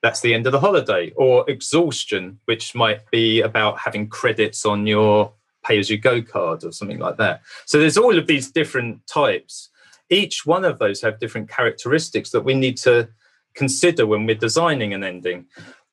that's 0.02 0.22
the 0.22 0.34
end 0.34 0.46
of 0.46 0.54
the 0.54 0.60
holiday. 0.60 1.12
Or 1.16 1.50
exhaustion, 1.50 2.40
which 2.46 2.76
might 2.76 3.10
be 3.12 3.42
about 3.42 3.80
having 3.80 4.08
credits 4.08 4.66
on 4.66 4.86
your 4.88 5.34
pay 5.66 5.80
as 5.80 5.90
you 5.90 5.98
go 5.98 6.22
card 6.22 6.64
or 6.64 6.72
something 6.72 7.00
like 7.00 7.18
that. 7.18 7.42
So 7.66 7.80
there's 7.80 7.98
all 7.98 8.18
of 8.18 8.28
these 8.28 8.52
different 8.52 9.06
types. 9.08 9.70
Each 10.10 10.46
one 10.46 10.64
of 10.64 10.80
those 10.80 11.02
have 11.02 11.20
different 11.20 11.50
characteristics 11.50 12.30
that 12.32 12.42
we 12.42 12.54
need 12.54 12.78
to 12.78 13.10
consider 13.56 14.06
when 14.06 14.26
we're 14.26 14.36
designing 14.36 14.94
an 14.94 15.04
ending. 15.04 15.46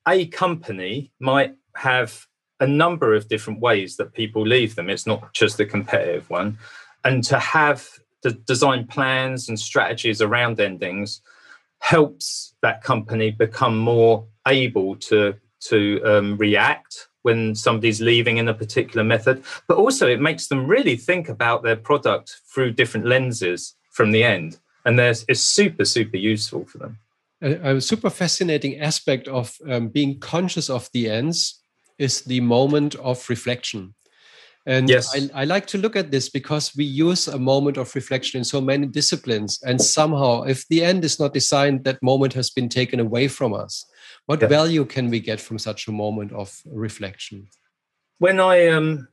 A 0.07 0.27
company 0.27 1.13
might 1.19 1.55
have 1.77 2.27
a 2.61 2.67
number 2.67 3.15
of 3.15 3.29
different 3.29 3.61
ways 3.61 3.97
that 3.97 4.15
people 4.15 4.47
leave 4.47 4.75
them. 4.75 4.89
It's 4.89 5.07
not 5.07 5.33
just 5.35 5.59
the 5.59 5.67
competitive 5.67 6.29
one. 6.31 6.59
And 7.05 7.23
to 7.25 7.39
have 7.39 7.89
the 8.23 8.33
design 8.33 8.87
plans 8.87 9.49
and 9.49 9.59
strategies 9.59 10.23
around 10.23 10.59
endings 10.59 11.21
helps 11.81 12.55
that 12.63 12.83
company 12.83 13.31
become 13.31 13.79
more 13.79 14.27
able 14.49 14.97
to, 14.97 15.35
to 15.61 16.03
um, 16.05 16.37
react 16.37 17.09
when 17.23 17.55
somebody's 17.55 18.01
leaving 18.01 18.39
in 18.39 18.49
a 18.49 18.55
particular 18.55 19.05
method. 19.05 19.43
But 19.69 19.77
also, 19.77 20.07
it 20.07 20.21
makes 20.21 20.47
them 20.47 20.67
really 20.67 20.97
think 20.97 21.29
about 21.29 21.63
their 21.63 21.77
product 21.77 22.37
through 22.53 22.73
different 22.73 23.07
lenses 23.07 23.75
from 23.91 24.13
the 24.13 24.25
end. 24.25 24.59
And 24.85 24.99
there's, 24.99 25.25
it's 25.29 25.41
super, 25.41 25.85
super 25.85 26.17
useful 26.17 26.65
for 26.65 26.79
them 26.79 26.99
a, 27.43 27.77
a 27.77 27.81
super 27.81 28.11
fascinating 28.11 28.81
aspect 28.81 29.29
of 29.29 29.55
um, 29.69 29.89
being 29.89 30.19
conscious 30.19 30.71
of 30.71 30.89
the 30.93 31.11
ends 31.11 31.63
is 31.99 32.23
the 32.23 32.41
moment 32.41 32.95
of 32.97 33.29
reflection. 33.29 33.95
And 34.67 34.89
yes. 34.89 35.15
I, 35.15 35.43
I, 35.43 35.45
like 35.45 35.69
to 35.69 35.79
look 35.79 35.95
at 35.95 36.11
this 36.11 36.29
because 36.29 36.75
we 36.77 36.85
use 36.85 37.29
a 37.29 37.39
moment 37.39 37.77
of 37.77 37.95
reflection 37.95 38.39
in 38.39 38.45
so 38.45 38.61
many 38.61 38.89
disciplines. 38.89 39.61
And 39.63 39.81
somehow, 39.81 40.43
if 40.43 40.67
the 40.67 40.85
end 40.85 41.05
is 41.05 41.21
not 41.21 41.33
designed, 41.33 41.85
that 41.85 42.03
moment 42.03 42.33
has 42.33 42.51
been 42.51 42.69
taken 42.69 42.99
away 42.99 43.29
from 43.29 43.55
us. 43.55 43.87
What 44.27 44.43
yeah. 44.43 44.49
value 44.49 44.85
can 44.85 45.09
we 45.09 45.21
get 45.21 45.41
from 45.41 45.61
such 45.61 45.87
a 45.87 45.93
moment 45.93 46.33
of 46.33 46.61
reflection? 46.67 47.47
When 48.19 48.41
I 48.41 48.67
um, 48.67 49.07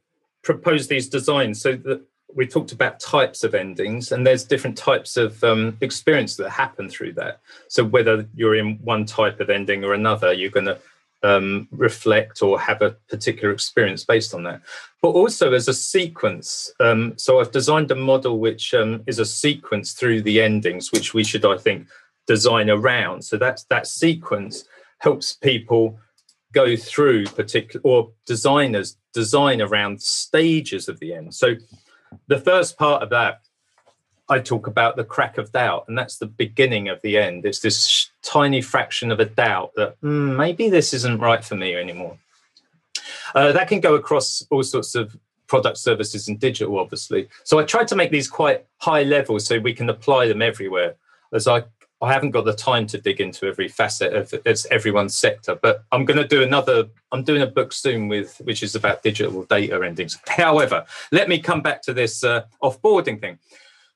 propose 0.44 0.88
these 0.88 1.08
designs, 1.08 1.62
so 1.62 1.74
that 1.74 2.02
we 2.36 2.48
talked 2.48 2.72
about 2.72 3.00
types 3.00 3.44
of 3.44 3.54
endings 3.56 4.12
and 4.12 4.26
there's 4.26 4.44
different 4.44 4.78
types 4.78 5.18
of 5.18 5.44
um, 5.44 5.78
experience 5.82 6.36
that 6.38 6.50
happen 6.50 6.90
through 6.90 7.14
that. 7.14 7.40
So 7.68 7.84
whether 7.84 8.28
you're 8.36 8.56
in 8.56 8.76
one 8.78 9.06
type 9.06 9.40
of 9.40 9.50
ending 9.50 9.84
or 9.84 9.94
another 9.94 10.34
you're 10.34 10.50
going 10.50 10.66
to 10.66 10.80
um, 11.24 11.70
reflect 11.72 12.42
or 12.42 12.60
have 12.60 12.82
a 12.82 12.92
particular 13.08 13.54
experience 13.54 14.04
based 14.04 14.34
on 14.34 14.44
that. 14.44 14.62
But 15.02 15.10
also 15.10 15.54
as 15.54 15.68
a 15.68 15.74
sequence 15.74 16.72
um, 16.80 17.14
so 17.18 17.40
i've 17.40 17.52
designed 17.52 17.92
a 17.92 17.96
model 17.96 18.40
which 18.40 18.74
um, 18.74 19.04
is 19.08 19.20
a 19.20 19.26
sequence 19.26 19.94
through 19.94 20.22
the 20.22 20.42
endings 20.42 20.92
which 20.92 21.14
we 21.14 21.24
should 21.24 21.46
i 21.46 21.58
think 21.58 21.88
design 22.28 22.70
around. 22.70 23.24
So 23.24 23.38
that's 23.38 23.64
that 23.66 23.88
sequence 23.88 24.66
helps 25.00 25.34
people 25.34 26.00
go 26.54 26.76
through 26.76 27.26
particular 27.26 27.82
or 27.84 28.12
designers 28.26 28.98
design 29.14 29.62
around 29.62 30.02
stages 30.02 30.88
of 30.88 31.00
the 31.00 31.14
end. 31.14 31.34
So 31.34 31.56
the 32.28 32.40
first 32.40 32.78
part 32.78 33.04
of 33.04 33.10
that, 33.10 33.42
I 34.30 34.40
talk 34.40 34.68
about 34.68 34.96
the 34.96 35.04
crack 35.04 35.38
of 35.38 35.52
doubt, 35.52 35.86
and 35.88 35.98
that's 35.98 36.18
the 36.18 36.26
beginning 36.26 36.88
of 36.88 37.02
the 37.02 37.18
end. 37.18 37.46
It's 37.46 37.60
this 37.60 38.10
tiny 38.22 38.62
fraction 38.62 39.12
of 39.12 39.20
a 39.20 39.26
doubt 39.26 39.72
that 39.76 40.00
mm, 40.02 40.36
maybe 40.36 40.70
this 40.70 40.94
isn't 40.94 41.20
right 41.20 41.44
for 41.44 41.56
me 41.56 41.76
anymore. 41.76 42.18
Uh, 43.36 43.52
that 43.52 43.68
can 43.68 43.80
go 43.80 43.96
across 43.96 44.46
all 44.50 44.64
sorts 44.64 44.96
of 44.96 45.18
product 45.48 45.78
services 45.78 46.28
and 46.28 46.40
digital, 46.40 46.80
obviously. 46.80 47.28
So 47.44 47.60
I 47.60 47.64
tried 47.64 47.88
to 47.90 47.96
make 47.96 48.12
these 48.12 48.30
quite 48.30 48.66
high 48.78 49.04
level 49.04 49.40
so 49.40 49.60
we 49.60 49.74
can 49.74 49.90
apply 49.90 50.28
them 50.28 50.42
everywhere. 50.42 50.96
As 51.34 51.48
I 51.48 51.64
I 52.04 52.12
haven't 52.12 52.32
got 52.32 52.44
the 52.44 52.54
time 52.54 52.86
to 52.88 52.98
dig 53.00 53.22
into 53.22 53.48
every 53.48 53.70
facet 53.70 54.14
of 54.14 54.34
it's 54.46 54.66
everyone's 54.70 55.16
sector, 55.16 55.56
but 55.56 55.86
I'm 55.92 56.04
going 56.04 56.18
to 56.18 56.28
do 56.28 56.44
another. 56.44 56.86
I'm 57.14 57.24
doing 57.24 57.42
a 57.42 57.48
book 57.48 57.72
soon 57.72 58.10
with 58.10 58.42
which 58.44 58.62
is 58.62 58.76
about 58.76 59.04
digital 59.04 59.44
data 59.46 59.82
endings. 59.84 60.20
However, 60.28 60.86
let 61.12 61.30
me 61.30 61.40
come 61.40 61.62
back 61.62 61.82
to 61.84 61.94
this 61.94 62.24
uh, 62.24 62.44
offboarding 62.62 63.22
thing. 63.22 63.40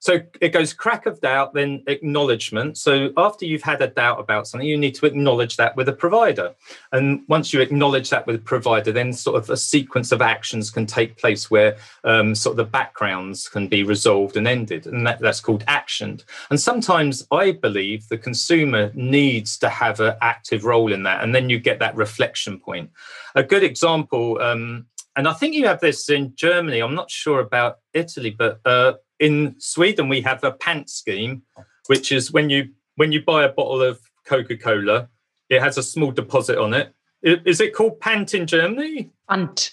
So 0.08 0.22
it 0.40 0.54
goes 0.54 0.72
crack 0.72 1.06
of 1.06 1.20
doubt, 1.20 1.54
then 1.54 1.84
acknowledgement. 1.88 2.78
So 2.78 3.12
after 3.18 3.44
you've 3.44 3.62
had 3.62 3.82
a 3.82 3.90
doubt 3.90 4.22
about 4.22 4.48
something, 4.48 4.66
you 4.66 4.78
need 4.78 4.96
to 4.96 5.06
acknowledge 5.06 5.58
that 5.58 5.76
with 5.76 5.90
a 5.90 5.92
provider. 5.92 6.56
And 6.94 7.24
once 7.28 7.52
you 7.52 7.60
acknowledge 7.60 8.10
that 8.12 8.26
with 8.26 8.38
a 8.38 8.40
provider, 8.54 8.94
then 8.94 9.12
sort 9.12 9.36
of 9.36 9.50
a 9.50 9.58
sequence 9.58 10.14
of 10.14 10.22
actions 10.22 10.72
can 10.72 10.86
take 10.86 11.18
place 11.18 11.52
where 11.52 11.76
um, 12.06 12.36
sort 12.36 12.54
of 12.54 12.58
the 12.58 12.72
backgrounds 12.72 13.50
can 13.50 13.68
be 13.68 13.84
resolved 13.84 14.38
and 14.38 14.48
ended. 14.48 14.88
And 14.88 15.06
that, 15.06 15.20
that's 15.20 15.42
called 15.42 15.66
actioned. 15.66 16.24
And 16.50 16.58
sometimes 16.58 17.28
I 17.30 17.52
believe 17.52 18.08
the 18.08 18.18
consumer 18.18 18.92
needs 18.94 19.58
to 19.58 19.68
have 19.68 20.00
an 20.00 20.16
active 20.22 20.64
role 20.64 20.94
in 20.94 21.04
that. 21.04 21.22
And 21.22 21.36
then 21.36 21.50
you 21.50 21.60
get 21.60 21.80
that 21.80 21.98
reflection 21.98 22.62
point. 22.62 22.92
A 23.36 23.44
good 23.44 23.62
example, 23.62 24.40
um, 24.40 24.86
and 25.18 25.28
I 25.28 25.34
think 25.34 25.56
you 25.56 25.66
have 25.66 25.82
this 25.82 26.10
in 26.10 26.34
Germany. 26.36 26.80
I'm 26.80 26.96
not 26.96 27.10
sure 27.12 27.40
about 27.40 27.80
Italy, 27.92 28.30
but 28.30 28.62
uh, 28.64 28.94
in 29.20 29.56
Sweden 29.60 30.10
we 30.10 30.22
have 30.22 30.44
a 30.44 30.52
pant 30.52 30.90
scheme, 30.90 31.44
which 31.88 32.12
is 32.12 32.32
when 32.32 32.50
you 32.50 32.70
when 32.96 33.12
you 33.12 33.22
buy 33.22 33.44
a 33.44 33.50
bottle 33.50 33.82
of 33.82 34.00
Coca 34.26 34.58
Cola, 34.58 35.10
it 35.50 35.62
has 35.62 35.78
a 35.78 35.84
small 35.84 36.12
deposit 36.12 36.58
on 36.58 36.74
it. 36.74 36.94
Is 37.24 37.62
it 37.62 37.74
called 37.74 38.00
pant 38.00 38.34
in 38.34 38.46
Germany? 38.46 39.12
Pant. 39.30 39.72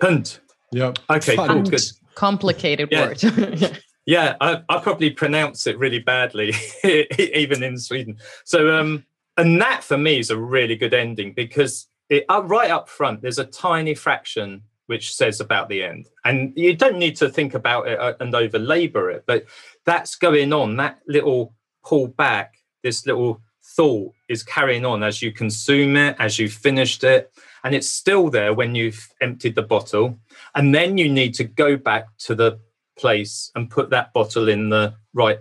Pant. 0.00 0.40
Yeah. 0.72 0.92
Okay. 1.08 1.36
Cool. 1.36 1.62
Good. 1.62 1.80
Complicated 2.14 2.88
yeah. 2.90 3.08
word. 3.08 3.80
yeah, 4.06 4.36
I, 4.40 4.62
I 4.68 4.78
probably 4.78 5.10
pronounce 5.10 5.66
it 5.66 5.78
really 5.78 5.98
badly, 5.98 6.52
even 7.18 7.62
in 7.62 7.78
Sweden. 7.78 8.18
So, 8.44 8.76
um, 8.76 9.04
and 9.36 9.60
that 9.60 9.82
for 9.82 9.98
me 9.98 10.18
is 10.18 10.30
a 10.30 10.38
really 10.38 10.76
good 10.76 10.94
ending 10.94 11.32
because 11.34 11.86
it, 12.08 12.24
uh, 12.28 12.42
right 12.44 12.70
up 12.70 12.88
front, 12.88 13.22
there's 13.22 13.38
a 13.38 13.44
tiny 13.44 13.94
fraction 13.94 14.62
which 14.86 15.14
says 15.14 15.40
about 15.40 15.68
the 15.68 15.82
end. 15.82 16.06
And 16.24 16.52
you 16.56 16.76
don't 16.76 16.98
need 16.98 17.16
to 17.16 17.28
think 17.28 17.54
about 17.54 17.88
it 17.88 17.98
uh, 17.98 18.14
and 18.20 18.34
over 18.34 18.58
labor 18.58 19.10
it, 19.10 19.24
but 19.26 19.46
that's 19.84 20.16
going 20.16 20.52
on. 20.52 20.76
That 20.76 21.00
little 21.06 21.54
pull 21.84 22.08
back, 22.08 22.56
this 22.82 23.06
little 23.06 23.40
thought 23.76 24.12
is 24.28 24.42
carrying 24.42 24.84
on 24.84 25.02
as 25.02 25.22
you 25.22 25.32
consume 25.32 25.96
it, 25.96 26.16
as 26.18 26.38
you've 26.38 26.52
finished 26.52 27.04
it. 27.04 27.32
And 27.64 27.74
it's 27.74 27.88
still 27.88 28.28
there 28.28 28.52
when 28.52 28.74
you've 28.74 29.08
emptied 29.20 29.54
the 29.54 29.62
bottle. 29.62 30.18
And 30.54 30.74
then 30.74 30.98
you 30.98 31.08
need 31.08 31.34
to 31.34 31.44
go 31.44 31.76
back 31.76 32.06
to 32.20 32.34
the 32.34 32.60
place 32.96 33.50
and 33.54 33.70
put 33.70 33.90
that 33.90 34.12
bottle 34.12 34.48
in 34.48 34.68
the 34.68 34.94
right 35.14 35.38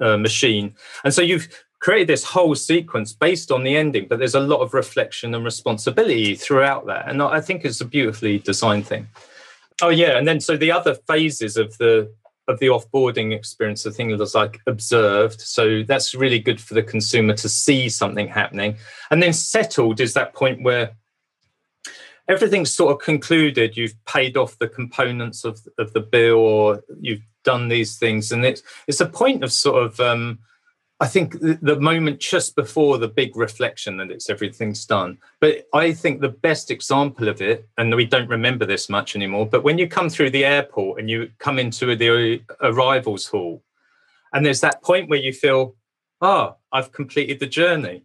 uh, 0.00 0.16
machine. 0.16 0.74
And 1.04 1.12
so 1.12 1.20
you've 1.20 1.48
created 1.84 2.08
this 2.08 2.24
whole 2.24 2.54
sequence 2.54 3.12
based 3.12 3.52
on 3.52 3.62
the 3.62 3.76
ending, 3.76 4.06
but 4.08 4.18
there's 4.18 4.34
a 4.34 4.40
lot 4.40 4.60
of 4.60 4.72
reflection 4.72 5.34
and 5.34 5.44
responsibility 5.44 6.34
throughout 6.34 6.86
that. 6.86 7.06
And 7.10 7.22
I 7.22 7.42
think 7.42 7.62
it's 7.62 7.82
a 7.82 7.84
beautifully 7.84 8.38
designed 8.38 8.86
thing. 8.86 9.06
Oh 9.82 9.90
yeah, 9.90 10.16
and 10.16 10.26
then 10.26 10.40
so 10.40 10.56
the 10.56 10.72
other 10.72 10.94
phases 10.94 11.58
of 11.58 11.76
the 11.76 12.10
of 12.48 12.58
the 12.58 12.68
offboarding 12.68 13.36
experience, 13.36 13.82
the 13.82 13.90
thing 13.90 14.16
that's 14.16 14.34
like 14.34 14.60
observed. 14.66 15.42
So 15.42 15.82
that's 15.82 16.14
really 16.14 16.38
good 16.38 16.58
for 16.58 16.72
the 16.72 16.82
consumer 16.82 17.34
to 17.34 17.48
see 17.50 17.90
something 17.90 18.28
happening. 18.28 18.76
And 19.10 19.22
then 19.22 19.34
settled 19.34 20.00
is 20.00 20.14
that 20.14 20.32
point 20.32 20.62
where 20.62 20.92
everything's 22.28 22.72
sort 22.72 22.92
of 22.92 23.04
concluded. 23.04 23.76
You've 23.76 24.02
paid 24.06 24.38
off 24.38 24.58
the 24.58 24.68
components 24.68 25.44
of, 25.44 25.60
of 25.78 25.92
the 25.92 26.00
bill 26.00 26.38
or 26.38 26.82
you've 26.98 27.26
done 27.44 27.68
these 27.68 27.98
things, 27.98 28.32
and 28.32 28.42
it's 28.42 28.62
it's 28.86 29.02
a 29.02 29.06
point 29.06 29.44
of 29.44 29.52
sort 29.52 29.82
of 29.84 30.00
um, 30.00 30.38
I 31.00 31.08
think 31.08 31.40
the, 31.40 31.78
moment 31.80 32.20
just 32.20 32.54
before 32.54 32.98
the 32.98 33.08
big 33.08 33.36
reflection 33.36 33.96
that 33.96 34.12
it's 34.12 34.30
everything's 34.30 34.86
done. 34.86 35.18
But 35.40 35.66
I 35.74 35.92
think 35.92 36.20
the 36.20 36.28
best 36.28 36.70
example 36.70 37.28
of 37.28 37.42
it, 37.42 37.68
and 37.76 37.94
we 37.94 38.06
don't 38.06 38.28
remember 38.28 38.64
this 38.64 38.88
much 38.88 39.16
anymore, 39.16 39.46
but 39.46 39.64
when 39.64 39.76
you 39.76 39.88
come 39.88 40.08
through 40.08 40.30
the 40.30 40.44
airport 40.44 41.00
and 41.00 41.10
you 41.10 41.30
come 41.38 41.58
into 41.58 41.96
the 41.96 42.40
arrivals 42.60 43.26
hall, 43.26 43.62
and 44.32 44.46
there's 44.46 44.60
that 44.60 44.82
point 44.82 45.08
where 45.08 45.18
you 45.18 45.32
feel, 45.32 45.74
oh, 46.20 46.56
I've 46.72 46.92
completed 46.92 47.40
the 47.40 47.46
journey. 47.46 48.04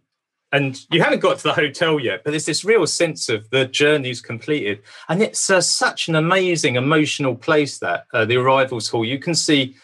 And 0.52 0.84
you 0.90 1.00
haven't 1.00 1.20
got 1.20 1.38
to 1.38 1.44
the 1.44 1.52
hotel 1.52 2.00
yet, 2.00 2.22
but 2.24 2.32
there's 2.32 2.46
this 2.46 2.64
real 2.64 2.84
sense 2.88 3.28
of 3.28 3.48
the 3.50 3.66
journey's 3.66 4.20
completed. 4.20 4.82
And 5.08 5.22
it's 5.22 5.48
uh, 5.48 5.60
such 5.60 6.08
an 6.08 6.16
amazing 6.16 6.74
emotional 6.74 7.36
place 7.36 7.78
that 7.78 8.06
uh, 8.12 8.24
the 8.24 8.36
arrivals 8.36 8.88
hall. 8.88 9.04
You 9.04 9.20
can 9.20 9.34
see 9.34 9.76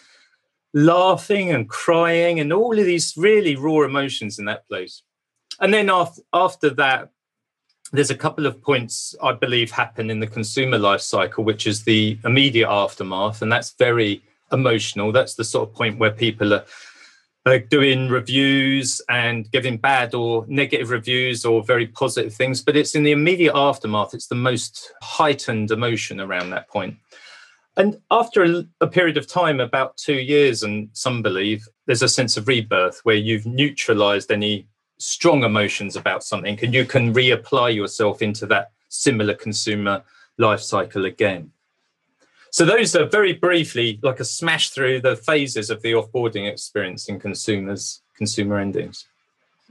laughing 0.77 1.51
and 1.51 1.71
crying 1.71 2.39
and 2.39 2.53
all 2.53 2.79
of 2.79 2.85
these 2.85 3.15
really 3.17 3.57
raw 3.57 3.81
emotions 3.81 4.39
in 4.39 4.45
that 4.45 4.69
place. 4.69 5.03
And 5.59 5.73
then 5.73 5.89
after, 5.89 6.21
after 6.35 6.69
that, 6.75 7.09
there's 7.93 8.11
a 8.11 8.17
couple 8.17 8.45
of 8.45 8.61
points 8.61 9.15
I 9.23 9.33
believe 9.33 9.71
happen 9.71 10.11
in 10.11 10.21
the 10.21 10.27
consumer 10.27 10.77
life 10.77 11.01
cycle, 11.01 11.45
which 11.45 11.67
is 11.67 11.85
the 11.85 12.19
immediate 12.25 12.69
aftermath. 12.69 13.41
And 13.41 13.51
that's 13.51 13.75
very 13.79 14.23
emotional. 14.53 15.13
That's 15.13 15.35
the 15.35 15.45
sort 15.45 15.71
of 15.71 15.75
point 15.75 15.99
where 15.99 16.11
people 16.11 16.53
are, 16.53 16.65
are 17.47 17.59
doing 17.59 18.11
reviews 18.11 19.01
and 19.09 19.51
giving 19.51 19.79
bad 19.79 20.15
or 20.15 20.45
negative 20.47 20.91
reviews 20.91 21.47
or 21.47 21.65
very 21.65 21.87
positive 21.87 22.35
things. 22.35 22.61
But 22.61 22.77
it's 22.77 22.95
in 22.95 23.03
the 23.03 23.13
immediate 23.13 23.55
aftermath, 23.55 24.13
it's 24.13 24.27
the 24.27 24.35
most 24.35 24.93
heightened 25.01 25.71
emotion 25.71 26.21
around 26.21 26.51
that 26.51 26.69
point. 26.69 26.99
And 27.77 28.01
after 28.11 28.65
a, 28.81 28.87
period 28.87 29.19
of 29.19 29.27
time, 29.27 29.61
about 29.61 29.97
two 29.99 30.15
years, 30.15 30.63
and 30.63 30.89
some 30.93 31.23
believe 31.23 31.69
there's 31.85 32.03
a 32.03 32.09
sense 32.09 32.37
of 32.37 32.49
rebirth 32.49 33.01
where 33.03 33.17
you've 33.17 33.45
neutralized 33.45 34.33
any 34.33 34.67
strong 34.99 35.45
emotions 35.45 35.95
about 35.95 36.25
something 36.25 36.59
and 36.63 36.73
you 36.73 36.87
can 36.87 37.13
reapply 37.13 37.75
yourself 37.75 38.23
into 38.23 38.47
that 38.47 38.71
similar 38.89 39.35
consumer 39.35 40.03
life 40.39 40.61
cycle 40.61 41.05
again. 41.05 41.51
So, 42.51 42.65
those 42.65 42.97
are 42.97 43.05
very 43.05 43.35
briefly 43.35 43.99
like 44.03 44.21
a 44.21 44.25
smash 44.25 44.71
through 44.71 45.03
the 45.03 45.17
phases 45.17 45.69
of 45.69 45.83
the 45.83 45.93
offboarding 45.93 46.51
experience 46.51 47.11
in 47.11 47.21
consumers, 47.21 48.01
consumer 48.17 48.59
endings 48.59 49.07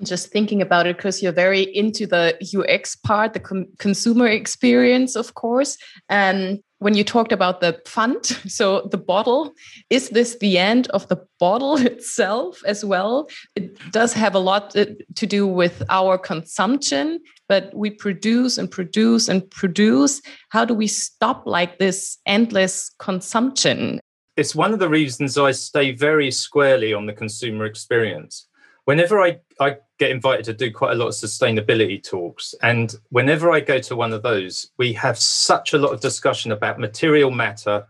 just 0.04 0.28
thinking 0.28 0.62
about 0.62 0.88
it 0.88 0.98
because 0.98 1.24
you're 1.24 1.32
very 1.32 1.64
into 1.76 2.06
the 2.06 2.36
UX 2.56 2.96
part, 2.96 3.34
the 3.34 3.40
com- 3.40 3.68
consumer 3.78 4.28
experience, 4.28 5.16
of 5.16 5.34
course. 5.36 5.78
And 6.10 6.62
when 6.80 6.94
you 6.94 7.04
talked 7.04 7.32
about 7.32 7.62
the 7.62 7.80
Pfand, 7.86 8.26
so 8.50 8.88
the 8.92 8.98
bottle, 8.98 9.54
is 9.90 10.10
this 10.10 10.38
the 10.40 10.58
end 10.58 10.88
of 10.90 11.08
the 11.08 11.18
bottle 11.40 11.78
itself 11.94 12.62
as 12.66 12.84
well? 12.84 13.30
It 13.56 13.80
does 13.92 14.14
have 14.14 14.36
a 14.36 14.40
lot 14.40 14.76
uh, 14.76 14.86
to 15.16 15.26
do 15.26 15.48
with 15.48 15.84
our 15.90 16.18
consumption, 16.18 17.20
but 17.48 17.74
we 17.74 17.90
produce 17.90 18.58
and 18.58 18.70
produce 18.70 19.28
and 19.28 19.50
produce. 19.52 20.22
How 20.50 20.66
do 20.66 20.74
we 20.74 20.88
stop 20.88 21.44
like 21.46 21.80
this 21.80 22.18
endless 22.26 22.92
consumption? 23.00 24.00
It's 24.38 24.54
one 24.54 24.74
of 24.74 24.80
the 24.80 24.90
reasons 24.90 25.38
I 25.38 25.52
stay 25.52 25.92
very 25.92 26.30
squarely 26.30 26.94
on 26.94 27.06
the 27.06 27.14
consumer 27.14 27.66
experience 27.66 28.48
whenever 28.86 29.22
I, 29.22 29.40
I 29.60 29.78
get 30.00 30.12
invited 30.12 30.46
to 30.46 30.54
do 30.54 30.72
quite 30.72 30.94
a 30.94 30.96
lot 30.96 31.08
of 31.08 31.14
sustainability 31.14 32.02
talks, 32.02 32.56
and 32.64 32.96
whenever 33.10 33.52
I 33.52 33.60
go 33.60 33.80
to 33.80 33.96
one 33.96 34.14
of 34.14 34.24
those, 34.24 34.72
we 34.78 34.94
have 34.94 35.18
such 35.20 35.74
a 35.74 35.78
lot 35.78 35.92
of 35.94 36.00
discussion 36.00 36.52
about 36.52 36.80
material 36.80 37.32
matter, 37.32 37.86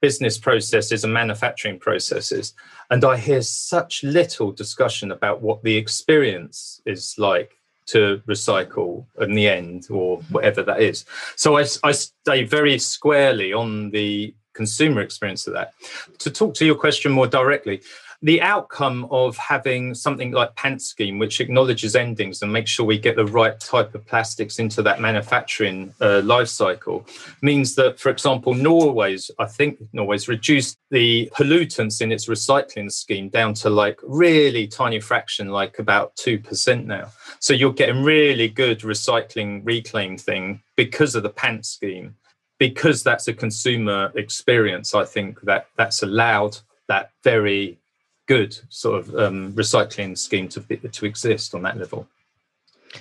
business 0.00 0.38
processes, 0.38 1.04
and 1.04 1.12
manufacturing 1.12 1.78
processes. 1.78 2.54
And 2.90 3.04
I 3.04 3.16
hear 3.16 3.42
such 3.42 4.02
little 4.02 4.52
discussion 4.52 5.10
about 5.10 5.42
what 5.42 5.62
the 5.62 5.76
experience 5.76 6.80
is 6.84 7.14
like 7.18 7.58
to 7.86 8.22
recycle 8.26 9.06
in 9.20 9.34
the 9.34 9.48
end 9.48 9.86
or 9.90 10.18
whatever 10.30 10.62
that 10.62 10.80
is. 10.80 11.04
So 11.36 11.58
I, 11.58 11.66
I 11.82 11.92
stay 11.92 12.44
very 12.44 12.78
squarely 12.78 13.52
on 13.52 13.90
the 13.90 14.34
consumer 14.54 15.00
experience 15.02 15.46
of 15.46 15.52
that. 15.52 15.74
To 16.18 16.30
talk 16.30 16.54
to 16.54 16.64
your 16.64 16.76
question 16.76 17.12
more 17.12 17.26
directly, 17.26 17.82
the 18.24 18.40
outcome 18.40 19.06
of 19.10 19.36
having 19.36 19.94
something 19.94 20.32
like 20.32 20.56
Pant 20.56 20.80
Scheme, 20.80 21.18
which 21.18 21.42
acknowledges 21.42 21.94
endings 21.94 22.40
and 22.40 22.50
makes 22.50 22.70
sure 22.70 22.86
we 22.86 22.98
get 22.98 23.16
the 23.16 23.26
right 23.26 23.60
type 23.60 23.94
of 23.94 24.06
plastics 24.06 24.58
into 24.58 24.80
that 24.82 24.98
manufacturing 24.98 25.92
uh, 26.00 26.22
life 26.24 26.48
cycle, 26.48 27.06
means 27.42 27.74
that, 27.74 28.00
for 28.00 28.08
example, 28.08 28.54
Norway's, 28.54 29.30
I 29.38 29.44
think 29.44 29.78
Norway's 29.92 30.26
reduced 30.26 30.78
the 30.90 31.30
pollutants 31.36 32.00
in 32.00 32.10
its 32.10 32.26
recycling 32.26 32.90
scheme 32.90 33.28
down 33.28 33.52
to 33.54 33.68
like 33.68 34.00
really 34.02 34.66
tiny 34.68 35.00
fraction, 35.00 35.50
like 35.50 35.78
about 35.78 36.16
2% 36.16 36.86
now. 36.86 37.12
So 37.40 37.52
you're 37.52 37.74
getting 37.74 38.02
really 38.02 38.48
good 38.48 38.80
recycling 38.80 39.60
reclaim 39.66 40.16
thing 40.16 40.62
because 40.76 41.14
of 41.14 41.24
the 41.24 41.28
Pant 41.28 41.66
Scheme. 41.66 42.16
Because 42.58 43.02
that's 43.02 43.28
a 43.28 43.34
consumer 43.34 44.12
experience, 44.14 44.94
I 44.94 45.04
think 45.04 45.42
that 45.42 45.66
that's 45.76 46.02
allowed 46.02 46.56
that 46.88 47.10
very 47.22 47.78
good 48.26 48.58
sort 48.68 49.00
of 49.00 49.14
um, 49.16 49.52
recycling 49.52 50.16
scheme 50.16 50.48
to 50.48 50.60
be, 50.60 50.76
to 50.76 51.06
exist 51.06 51.54
on 51.54 51.62
that 51.62 51.78
level. 51.78 52.08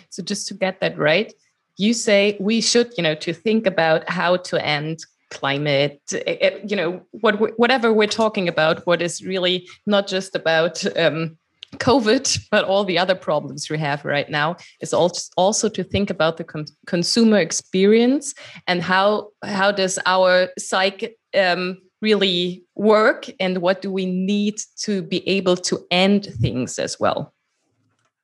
So 0.10 0.24
just 0.24 0.48
to 0.48 0.54
get 0.54 0.80
that 0.82 0.98
right, 0.98 1.34
you 1.78 1.94
say 1.94 2.38
we 2.40 2.62
should, 2.62 2.92
you 2.98 3.04
know, 3.04 3.16
to 3.16 3.34
think 3.34 3.66
about 3.66 4.10
how 4.10 4.38
to 4.38 4.66
end 4.66 5.00
climate, 5.30 6.02
eh, 6.14 6.38
eh, 6.42 6.60
you 6.66 6.76
know, 6.76 7.02
what 7.12 7.58
whatever 7.58 7.92
we're 7.92 8.08
talking 8.08 8.48
about, 8.48 8.86
what 8.86 9.02
is 9.02 9.24
really 9.24 9.68
not 9.86 10.08
just 10.08 10.36
about 10.36 10.86
um, 10.98 11.38
COVID, 11.78 12.40
but 12.52 12.66
all 12.66 12.84
the 12.84 13.00
other 13.00 13.16
problems 13.16 13.70
we 13.70 13.78
have 13.80 14.06
right 14.06 14.30
now 14.30 14.56
is 14.80 14.94
also 14.94 15.32
also 15.38 15.70
to 15.70 15.84
think 15.84 16.10
about 16.10 16.38
the 16.38 16.44
con 16.44 16.66
consumer 16.86 17.40
experience 17.40 18.34
and 18.68 18.82
how 18.82 19.30
how 19.44 19.72
does 19.72 20.00
our 20.06 20.50
psych 20.58 21.18
um, 21.36 21.78
really 22.04 22.64
work 22.76 23.30
and 23.40 23.60
what 23.60 23.82
do 23.82 23.90
we 23.90 24.06
need 24.06 24.60
to 24.76 25.02
be 25.02 25.28
able 25.28 25.56
to 25.56 25.88
end 25.90 26.26
things 26.42 26.78
as 26.78 27.00
well. 27.00 27.34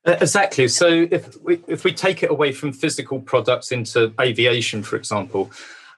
Uh, 0.06 0.16
exactly. 0.20 0.68
So 0.68 1.08
if 1.10 1.40
we 1.42 1.62
if 1.66 1.82
we 1.84 1.92
take 1.92 2.22
it 2.22 2.30
away 2.30 2.52
from 2.52 2.72
physical 2.72 3.20
products 3.20 3.72
into 3.72 4.12
aviation 4.20 4.82
for 4.82 4.96
example 4.96 5.50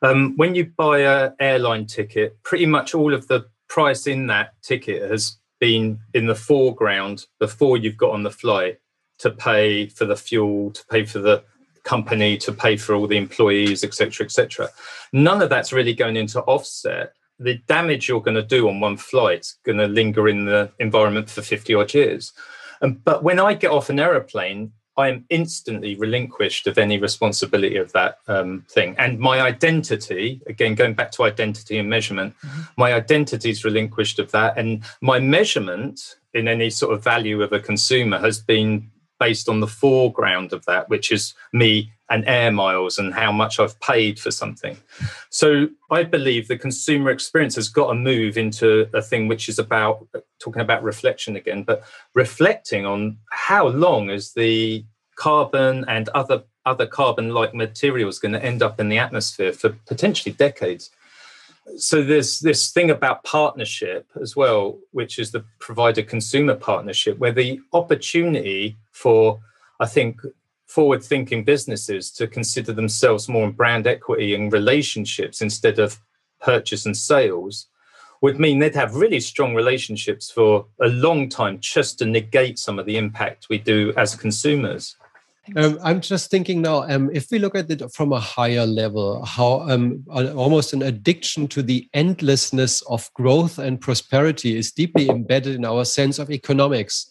um, 0.02 0.36
when 0.36 0.54
you 0.54 0.64
buy 0.66 1.00
an 1.00 1.34
airline 1.38 1.86
ticket 1.86 2.40
pretty 2.42 2.66
much 2.66 2.94
all 2.94 3.14
of 3.14 3.28
the 3.28 3.46
price 3.68 4.06
in 4.06 4.26
that 4.28 4.54
ticket 4.62 5.10
has 5.10 5.38
been 5.60 6.00
in 6.14 6.26
the 6.26 6.34
foreground 6.34 7.26
before 7.38 7.76
you've 7.76 7.96
got 7.96 8.10
on 8.10 8.24
the 8.24 8.30
flight 8.30 8.78
to 9.18 9.30
pay 9.30 9.86
for 9.86 10.04
the 10.04 10.16
fuel 10.16 10.72
to 10.72 10.84
pay 10.90 11.04
for 11.04 11.20
the 11.20 11.42
company 11.84 12.36
to 12.36 12.52
pay 12.52 12.76
for 12.76 12.94
all 12.94 13.06
the 13.06 13.16
employees 13.16 13.84
etc 13.84 14.24
etc 14.24 14.68
none 15.12 15.40
of 15.40 15.48
that's 15.48 15.72
really 15.72 15.94
going 15.94 16.16
into 16.16 16.40
offset 16.42 17.12
the 17.42 17.58
damage 17.66 18.08
you're 18.08 18.22
going 18.22 18.36
to 18.36 18.42
do 18.42 18.68
on 18.68 18.80
one 18.80 18.96
flight 18.96 19.40
is 19.40 19.56
going 19.64 19.78
to 19.78 19.86
linger 19.86 20.28
in 20.28 20.44
the 20.44 20.70
environment 20.78 21.30
for 21.30 21.42
50 21.42 21.74
odd 21.74 21.94
years. 21.94 22.32
Um, 22.80 23.00
but 23.04 23.22
when 23.22 23.38
I 23.38 23.54
get 23.54 23.70
off 23.70 23.90
an 23.90 24.00
aeroplane, 24.00 24.72
I 24.96 25.08
am 25.08 25.24
instantly 25.30 25.94
relinquished 25.96 26.66
of 26.66 26.76
any 26.76 26.98
responsibility 26.98 27.76
of 27.76 27.92
that 27.92 28.18
um, 28.28 28.66
thing. 28.68 28.94
And 28.98 29.18
my 29.18 29.40
identity, 29.40 30.42
again, 30.46 30.74
going 30.74 30.94
back 30.94 31.12
to 31.12 31.24
identity 31.24 31.78
and 31.78 31.88
measurement, 31.88 32.34
mm-hmm. 32.44 32.62
my 32.76 32.92
identity 32.92 33.50
is 33.50 33.64
relinquished 33.64 34.18
of 34.18 34.30
that. 34.32 34.58
And 34.58 34.84
my 35.00 35.18
measurement 35.18 36.16
in 36.34 36.46
any 36.46 36.68
sort 36.68 36.92
of 36.92 37.02
value 37.02 37.42
of 37.42 37.52
a 37.52 37.60
consumer 37.60 38.18
has 38.18 38.38
been 38.38 38.90
based 39.18 39.48
on 39.48 39.60
the 39.60 39.66
foreground 39.66 40.52
of 40.52 40.64
that, 40.66 40.88
which 40.88 41.10
is 41.10 41.32
me 41.52 41.90
and 42.12 42.28
air 42.28 42.52
miles 42.52 42.98
and 42.98 43.14
how 43.14 43.32
much 43.32 43.58
I've 43.58 43.78
paid 43.80 44.20
for 44.20 44.30
something. 44.30 44.76
So 45.30 45.68
I 45.90 46.02
believe 46.04 46.46
the 46.46 46.58
consumer 46.58 47.10
experience 47.10 47.54
has 47.54 47.70
got 47.70 47.88
to 47.88 47.94
move 47.94 48.36
into 48.36 48.86
a 48.92 49.00
thing 49.00 49.28
which 49.28 49.48
is 49.48 49.58
about 49.58 50.06
uh, 50.14 50.20
talking 50.38 50.60
about 50.60 50.82
reflection 50.82 51.36
again, 51.36 51.62
but 51.64 51.82
reflecting 52.14 52.84
on 52.84 53.16
how 53.30 53.66
long 53.66 54.10
is 54.10 54.34
the 54.34 54.84
carbon 55.16 55.84
and 55.88 56.08
other 56.10 56.44
other 56.64 56.86
carbon 56.86 57.30
like 57.30 57.54
materials 57.54 58.20
going 58.20 58.32
to 58.32 58.44
end 58.44 58.62
up 58.62 58.78
in 58.78 58.88
the 58.88 58.98
atmosphere 58.98 59.52
for 59.52 59.70
potentially 59.86 60.32
decades. 60.32 60.90
So 61.76 62.02
there's 62.02 62.40
this 62.40 62.70
thing 62.70 62.90
about 62.90 63.24
partnership 63.24 64.06
as 64.20 64.36
well, 64.36 64.78
which 64.92 65.18
is 65.18 65.32
the 65.32 65.44
provider 65.58 66.02
consumer 66.02 66.54
partnership, 66.54 67.18
where 67.18 67.32
the 67.32 67.60
opportunity 67.72 68.76
for 68.92 69.40
I 69.80 69.86
think 69.86 70.20
forward 70.72 71.02
thinking 71.02 71.44
businesses 71.44 72.10
to 72.10 72.26
consider 72.26 72.72
themselves 72.72 73.28
more 73.28 73.44
in 73.44 73.52
brand 73.52 73.86
equity 73.86 74.34
and 74.34 74.52
relationships 74.52 75.42
instead 75.42 75.78
of 75.78 76.00
purchase 76.40 76.86
and 76.86 76.96
sales 76.96 77.66
would 78.22 78.38
mean 78.38 78.58
they'd 78.58 78.74
have 78.74 78.94
really 78.94 79.20
strong 79.20 79.54
relationships 79.54 80.30
for 80.30 80.66
a 80.80 80.88
long 80.88 81.28
time 81.28 81.58
just 81.60 81.98
to 81.98 82.06
negate 82.06 82.58
some 82.58 82.78
of 82.78 82.86
the 82.86 82.96
impact 82.96 83.48
we 83.50 83.58
do 83.58 83.92
as 83.96 84.14
consumers. 84.14 84.96
Um, 85.56 85.78
I'm 85.82 86.00
just 86.00 86.30
thinking 86.30 86.62
now, 86.62 86.84
um, 86.84 87.10
if 87.12 87.30
we 87.32 87.40
look 87.40 87.56
at 87.56 87.68
it 87.68 87.82
from 87.92 88.12
a 88.12 88.20
higher 88.20 88.64
level, 88.64 89.24
how 89.24 89.62
um, 89.68 90.04
almost 90.08 90.72
an 90.72 90.82
addiction 90.82 91.48
to 91.48 91.62
the 91.62 91.88
endlessness 91.94 92.80
of 92.82 93.12
growth 93.14 93.58
and 93.58 93.80
prosperity 93.80 94.56
is 94.56 94.70
deeply 94.70 95.10
embedded 95.10 95.56
in 95.56 95.64
our 95.64 95.84
sense 95.84 96.20
of 96.20 96.30
economics. 96.30 97.10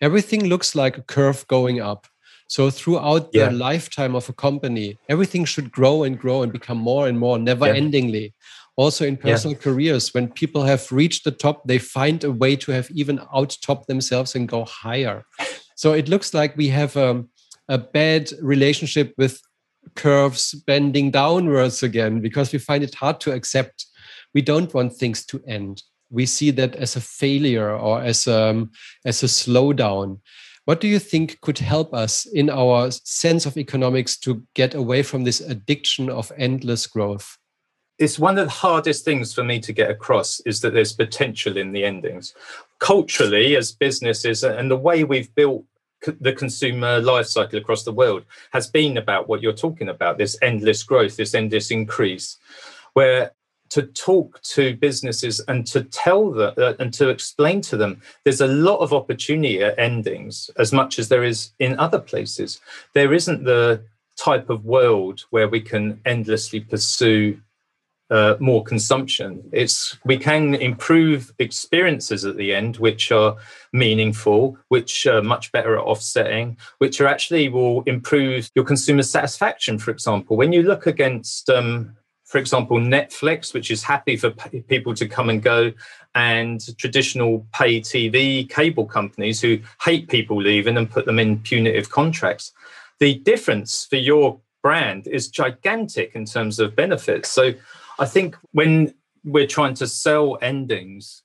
Everything 0.00 0.46
looks 0.46 0.76
like 0.76 0.96
a 0.96 1.02
curve 1.02 1.44
going 1.48 1.80
up. 1.80 2.06
So 2.52 2.68
throughout 2.68 3.30
yeah. 3.32 3.48
the 3.48 3.52
lifetime 3.52 4.14
of 4.14 4.28
a 4.28 4.34
company, 4.34 4.98
everything 5.08 5.46
should 5.46 5.72
grow 5.72 6.02
and 6.02 6.18
grow 6.18 6.42
and 6.42 6.52
become 6.52 6.76
more 6.76 7.08
and 7.08 7.18
more, 7.18 7.38
never 7.38 7.66
yeah. 7.66 7.80
endingly. 7.80 8.34
Also 8.76 9.06
in 9.06 9.16
personal 9.16 9.56
yeah. 9.56 9.62
careers, 9.62 10.12
when 10.12 10.28
people 10.28 10.62
have 10.64 10.92
reached 10.92 11.24
the 11.24 11.30
top, 11.30 11.66
they 11.66 11.78
find 11.78 12.22
a 12.22 12.30
way 12.30 12.54
to 12.56 12.70
have 12.70 12.90
even 12.90 13.18
out 13.34 13.56
top 13.62 13.86
themselves 13.86 14.34
and 14.34 14.50
go 14.50 14.66
higher. 14.66 15.24
So 15.76 15.94
it 15.94 16.10
looks 16.10 16.34
like 16.34 16.54
we 16.54 16.68
have 16.68 16.94
um, 16.94 17.30
a 17.70 17.78
bad 17.78 18.30
relationship 18.42 19.14
with 19.16 19.40
curves 19.94 20.52
bending 20.66 21.10
downwards 21.10 21.82
again 21.82 22.20
because 22.20 22.52
we 22.52 22.58
find 22.58 22.84
it 22.84 22.94
hard 22.94 23.18
to 23.20 23.32
accept. 23.32 23.86
We 24.34 24.42
don't 24.42 24.74
want 24.74 24.92
things 24.92 25.24
to 25.28 25.42
end. 25.48 25.82
We 26.10 26.26
see 26.26 26.50
that 26.50 26.76
as 26.76 26.96
a 26.96 27.00
failure 27.00 27.74
or 27.74 28.02
as 28.02 28.26
a, 28.26 28.50
um, 28.50 28.72
as 29.06 29.22
a 29.22 29.26
slowdown. 29.26 30.18
What 30.64 30.80
do 30.80 30.86
you 30.86 31.00
think 31.00 31.40
could 31.40 31.58
help 31.58 31.92
us 31.92 32.24
in 32.24 32.48
our 32.48 32.90
sense 32.90 33.46
of 33.46 33.56
economics 33.56 34.16
to 34.18 34.44
get 34.54 34.74
away 34.74 35.02
from 35.02 35.24
this 35.24 35.40
addiction 35.40 36.08
of 36.08 36.30
endless 36.38 36.86
growth? 36.86 37.36
It's 37.98 38.18
one 38.18 38.38
of 38.38 38.46
the 38.46 38.52
hardest 38.52 39.04
things 39.04 39.34
for 39.34 39.42
me 39.42 39.58
to 39.60 39.72
get 39.72 39.90
across 39.90 40.40
is 40.40 40.60
that 40.60 40.72
there's 40.72 40.92
potential 40.92 41.56
in 41.56 41.72
the 41.72 41.84
endings. 41.84 42.34
Culturally, 42.78 43.56
as 43.56 43.72
businesses, 43.72 44.44
and 44.44 44.70
the 44.70 44.76
way 44.76 45.04
we've 45.04 45.34
built 45.34 45.64
the 46.20 46.32
consumer 46.32 47.00
life 47.00 47.26
cycle 47.26 47.58
across 47.58 47.84
the 47.84 47.92
world 47.92 48.24
has 48.52 48.68
been 48.68 48.96
about 48.96 49.28
what 49.28 49.42
you're 49.42 49.52
talking 49.52 49.88
about 49.88 50.18
this 50.18 50.36
endless 50.42 50.82
growth, 50.82 51.16
this 51.16 51.34
endless 51.34 51.70
increase, 51.70 52.38
where 52.94 53.32
to 53.72 53.82
talk 53.82 54.38
to 54.42 54.76
businesses 54.76 55.40
and 55.48 55.66
to 55.66 55.82
tell 55.84 56.30
them 56.30 56.52
uh, 56.58 56.74
and 56.78 56.92
to 56.92 57.08
explain 57.08 57.62
to 57.62 57.76
them 57.76 58.02
there's 58.22 58.42
a 58.42 58.46
lot 58.46 58.76
of 58.80 58.92
opportunity 58.92 59.62
at 59.62 59.78
endings 59.78 60.50
as 60.58 60.74
much 60.74 60.98
as 60.98 61.08
there 61.08 61.24
is 61.24 61.52
in 61.58 61.78
other 61.78 61.98
places. 61.98 62.60
There 62.92 63.14
isn't 63.14 63.44
the 63.44 63.82
type 64.18 64.50
of 64.50 64.66
world 64.66 65.24
where 65.30 65.48
we 65.48 65.62
can 65.62 65.98
endlessly 66.04 66.60
pursue 66.60 67.40
uh, 68.10 68.36
more 68.40 68.62
consumption. 68.62 69.42
It's 69.52 69.96
we 70.04 70.18
can 70.18 70.54
improve 70.54 71.32
experiences 71.38 72.26
at 72.26 72.36
the 72.36 72.54
end, 72.54 72.76
which 72.76 73.10
are 73.10 73.38
meaningful, 73.72 74.58
which 74.68 75.06
are 75.06 75.22
much 75.22 75.50
better 75.50 75.78
at 75.78 75.84
offsetting, 75.84 76.58
which 76.76 77.00
are 77.00 77.06
actually 77.06 77.48
will 77.48 77.80
improve 77.84 78.50
your 78.54 78.66
consumer 78.66 79.02
satisfaction. 79.02 79.78
For 79.78 79.90
example, 79.90 80.36
when 80.36 80.52
you 80.52 80.62
look 80.62 80.86
against, 80.86 81.48
um, 81.48 81.96
for 82.32 82.38
example, 82.38 82.78
Netflix, 82.78 83.52
which 83.52 83.70
is 83.70 83.82
happy 83.82 84.16
for 84.16 84.30
people 84.30 84.94
to 84.94 85.06
come 85.06 85.28
and 85.28 85.42
go, 85.42 85.70
and 86.14 86.74
traditional 86.78 87.46
pay 87.52 87.78
TV 87.78 88.48
cable 88.48 88.86
companies 88.86 89.38
who 89.38 89.58
hate 89.82 90.08
people 90.08 90.40
leaving 90.40 90.78
and 90.78 90.90
put 90.90 91.04
them 91.04 91.18
in 91.18 91.40
punitive 91.40 91.90
contracts. 91.90 92.52
The 93.00 93.16
difference 93.16 93.84
for 93.84 93.96
your 93.96 94.40
brand 94.62 95.08
is 95.08 95.28
gigantic 95.28 96.14
in 96.14 96.24
terms 96.24 96.58
of 96.58 96.74
benefits. 96.74 97.28
So 97.28 97.52
I 97.98 98.06
think 98.06 98.34
when 98.52 98.94
we're 99.24 99.46
trying 99.46 99.74
to 99.74 99.86
sell 99.86 100.38
endings 100.40 101.24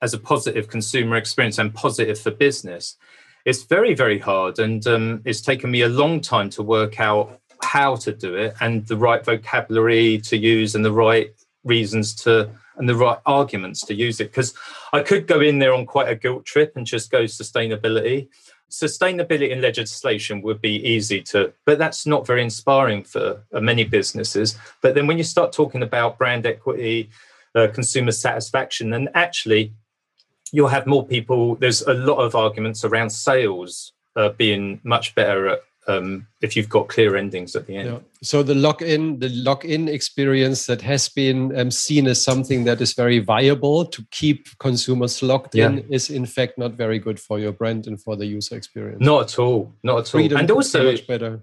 as 0.00 0.14
a 0.14 0.18
positive 0.18 0.68
consumer 0.68 1.16
experience 1.16 1.58
and 1.58 1.74
positive 1.74 2.18
for 2.18 2.30
business, 2.30 2.96
it's 3.44 3.64
very, 3.64 3.94
very 3.94 4.18
hard. 4.18 4.60
And 4.60 4.86
um, 4.86 5.20
it's 5.26 5.42
taken 5.42 5.70
me 5.70 5.82
a 5.82 5.90
long 5.90 6.22
time 6.22 6.48
to 6.50 6.62
work 6.62 7.00
out 7.00 7.38
how 7.62 7.96
to 7.96 8.12
do 8.12 8.34
it 8.34 8.54
and 8.60 8.86
the 8.86 8.96
right 8.96 9.24
vocabulary 9.24 10.18
to 10.18 10.36
use 10.36 10.74
and 10.74 10.84
the 10.84 10.92
right 10.92 11.34
reasons 11.64 12.14
to 12.14 12.50
and 12.76 12.88
the 12.88 12.94
right 12.94 13.18
arguments 13.26 13.84
to 13.86 13.94
use 13.94 14.20
it. 14.20 14.30
Because 14.30 14.54
I 14.92 15.00
could 15.00 15.26
go 15.26 15.40
in 15.40 15.58
there 15.58 15.74
on 15.74 15.84
quite 15.84 16.08
a 16.08 16.14
guilt 16.14 16.44
trip 16.44 16.76
and 16.76 16.86
just 16.86 17.10
go 17.10 17.24
sustainability 17.24 18.28
sustainability 18.70 19.52
and 19.52 19.62
legislation 19.62 20.42
would 20.42 20.60
be 20.60 20.86
easy 20.86 21.22
to, 21.22 21.52
but 21.64 21.78
that's 21.78 22.06
not 22.06 22.26
very 22.26 22.42
inspiring 22.42 23.02
for 23.02 23.42
uh, 23.52 23.60
many 23.60 23.84
businesses. 23.84 24.58
But 24.82 24.94
then 24.94 25.06
when 25.06 25.18
you 25.18 25.24
start 25.24 25.52
talking 25.52 25.82
about 25.82 26.18
brand 26.18 26.46
equity, 26.46 27.10
uh, 27.54 27.68
consumer 27.72 28.12
satisfaction, 28.12 28.92
and 28.92 29.08
actually 29.14 29.72
you'll 30.52 30.68
have 30.68 30.86
more 30.86 31.06
people. 31.06 31.56
There's 31.56 31.82
a 31.82 31.94
lot 31.94 32.16
of 32.16 32.34
arguments 32.34 32.84
around 32.84 33.10
sales 33.10 33.92
uh, 34.16 34.30
being 34.30 34.80
much 34.84 35.14
better 35.14 35.48
at 35.48 35.60
um, 35.88 36.26
if 36.40 36.56
you've 36.56 36.68
got 36.68 36.88
clear 36.88 37.16
endings 37.16 37.56
at 37.56 37.66
the 37.66 37.76
end. 37.76 37.88
Yeah. 37.88 37.98
So 38.22 38.42
the 38.42 38.54
lock-in, 38.54 39.18
the 39.18 39.30
lock-in 39.30 39.88
experience 39.88 40.66
that 40.66 40.82
has 40.82 41.08
been 41.08 41.58
um, 41.58 41.70
seen 41.70 42.06
as 42.06 42.22
something 42.22 42.64
that 42.64 42.80
is 42.80 42.92
very 42.92 43.18
viable 43.18 43.86
to 43.86 44.04
keep 44.10 44.46
consumers 44.58 45.22
locked 45.22 45.54
yeah. 45.54 45.66
in 45.66 45.78
is 45.90 46.10
in 46.10 46.26
fact 46.26 46.58
not 46.58 46.72
very 46.72 46.98
good 46.98 47.18
for 47.18 47.38
your 47.38 47.52
brand 47.52 47.86
and 47.86 48.00
for 48.00 48.16
the 48.16 48.26
user 48.26 48.56
experience. 48.56 49.00
Not 49.00 49.32
at 49.32 49.38
all. 49.38 49.72
Not 49.82 49.92
at 49.92 49.96
all. 49.98 50.20
Freedom 50.20 50.38
and 50.38 50.50
also 50.50 50.90
much 50.90 51.06
better. 51.06 51.40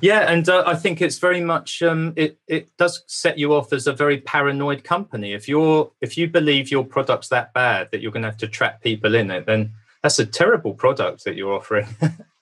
Yeah, 0.00 0.30
and 0.30 0.48
uh, 0.48 0.64
I 0.66 0.74
think 0.74 1.00
it's 1.00 1.18
very 1.18 1.40
much 1.40 1.82
um, 1.82 2.12
it. 2.14 2.38
It 2.46 2.76
does 2.76 3.02
set 3.06 3.38
you 3.38 3.54
off 3.54 3.72
as 3.72 3.86
a 3.86 3.92
very 3.92 4.18
paranoid 4.18 4.84
company. 4.84 5.32
If 5.32 5.48
you're 5.48 5.90
if 6.00 6.18
you 6.18 6.28
believe 6.28 6.70
your 6.70 6.84
product's 6.84 7.28
that 7.28 7.54
bad 7.54 7.88
that 7.90 8.00
you're 8.00 8.12
going 8.12 8.22
to 8.22 8.28
have 8.28 8.36
to 8.38 8.48
trap 8.48 8.82
people 8.82 9.14
in 9.14 9.30
it, 9.30 9.46
then 9.46 9.72
that's 10.02 10.18
a 10.18 10.26
terrible 10.26 10.74
product 10.74 11.24
that 11.24 11.36
you're 11.36 11.54
offering. 11.54 11.86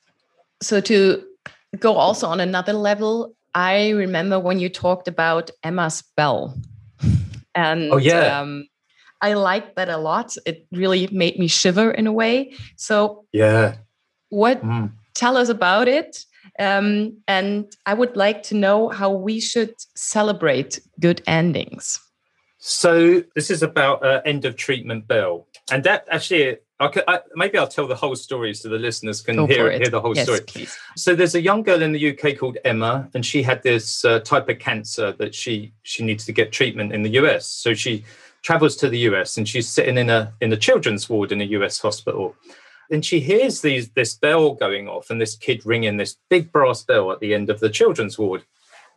so 0.63 0.81
to 0.81 1.23
go 1.79 1.95
also 1.95 2.27
on 2.27 2.41
another 2.41 2.73
level, 2.73 3.35
I 3.55 3.91
remember 3.91 4.39
when 4.39 4.59
you 4.59 4.69
talked 4.69 5.09
about 5.09 5.51
Emma's 5.63 6.03
bell. 6.17 6.57
and 7.55 7.93
oh 7.93 7.97
yeah. 7.97 8.41
Um, 8.41 8.69
I 9.23 9.33
liked 9.33 9.77
that 9.77 9.89
a 9.89 9.97
lot. 9.97 10.37
It 10.45 10.67
really 10.73 11.09
made 11.11 11.39
me 11.39 11.49
shiver 11.49 11.91
in 11.91 12.07
a 12.07 12.13
way. 12.13 12.53
So 12.77 13.25
yeah, 13.33 13.77
what? 14.29 14.63
Mm. 14.63 14.93
Tell 15.15 15.37
us 15.37 15.49
about 15.49 15.89
it. 15.89 16.19
Um, 16.59 17.19
and 17.27 17.67
I 17.87 17.95
would 17.95 18.17
like 18.17 18.43
to 18.45 18.55
know 18.55 18.89
how 18.89 19.11
we 19.11 19.41
should 19.41 19.75
celebrate 19.95 20.81
good 21.01 21.23
endings. 21.27 21.99
So 22.59 23.23
this 23.35 23.51
is 23.51 23.63
about 23.63 24.05
uh, 24.05 24.23
end 24.25 24.45
of 24.45 24.57
treatment 24.57 25.07
bell, 25.07 25.47
and 25.71 25.85
that 25.85 26.07
actually 26.11 26.59
Okay, 26.79 27.01
I, 27.09 27.21
maybe 27.35 27.57
I'll 27.57 27.67
tell 27.67 27.87
the 27.87 27.97
whole 27.97 28.17
story 28.17 28.53
so 28.53 28.69
the 28.69 28.79
listeners 28.79 29.23
can 29.23 29.47
hear 29.49 29.71
hear 29.71 29.89
the 29.89 30.01
whole 30.01 30.15
yes, 30.15 30.27
story. 30.27 30.41
Please. 30.41 30.77
So 30.95 31.15
there's 31.15 31.35
a 31.35 31.41
young 31.41 31.63
girl 31.63 31.81
in 31.81 31.93
the 31.93 32.11
UK 32.11 32.37
called 32.39 32.59
Emma, 32.67 33.09
and 33.15 33.25
she 33.25 33.43
had 33.43 33.63
this 33.63 34.05
uh, 34.05 34.21
type 34.21 34.51
of 34.51 34.59
cancer 34.59 35.13
that 35.13 35.35
she 35.35 35.73
she 35.85 36.05
needs 36.05 36.27
to 36.27 36.33
get 36.33 36.53
treatment 36.53 36.93
in 36.93 37.03
the 37.03 37.11
US. 37.21 37.47
So 37.47 37.73
she 37.73 38.05
travels 38.43 38.77
to 38.77 38.91
the 38.91 38.99
US, 39.11 39.39
and 39.39 39.49
she's 39.49 39.67
sitting 39.67 39.97
in 39.97 40.11
a 40.11 40.35
in 40.43 40.53
a 40.53 40.57
children's 40.57 41.09
ward 41.09 41.33
in 41.33 41.41
a 41.41 41.45
US 41.45 41.81
hospital, 41.81 42.37
and 42.91 43.03
she 43.03 43.21
hears 43.21 43.63
these 43.63 43.89
this 43.91 44.13
bell 44.15 44.53
going 44.53 44.87
off, 44.87 45.09
and 45.09 45.19
this 45.19 45.35
kid 45.35 45.65
ringing 45.65 45.97
this 45.97 46.19
big 46.29 46.53
brass 46.53 46.83
bell 46.83 47.11
at 47.11 47.21
the 47.21 47.33
end 47.33 47.49
of 47.49 47.61
the 47.61 47.71
children's 47.71 48.19
ward, 48.19 48.45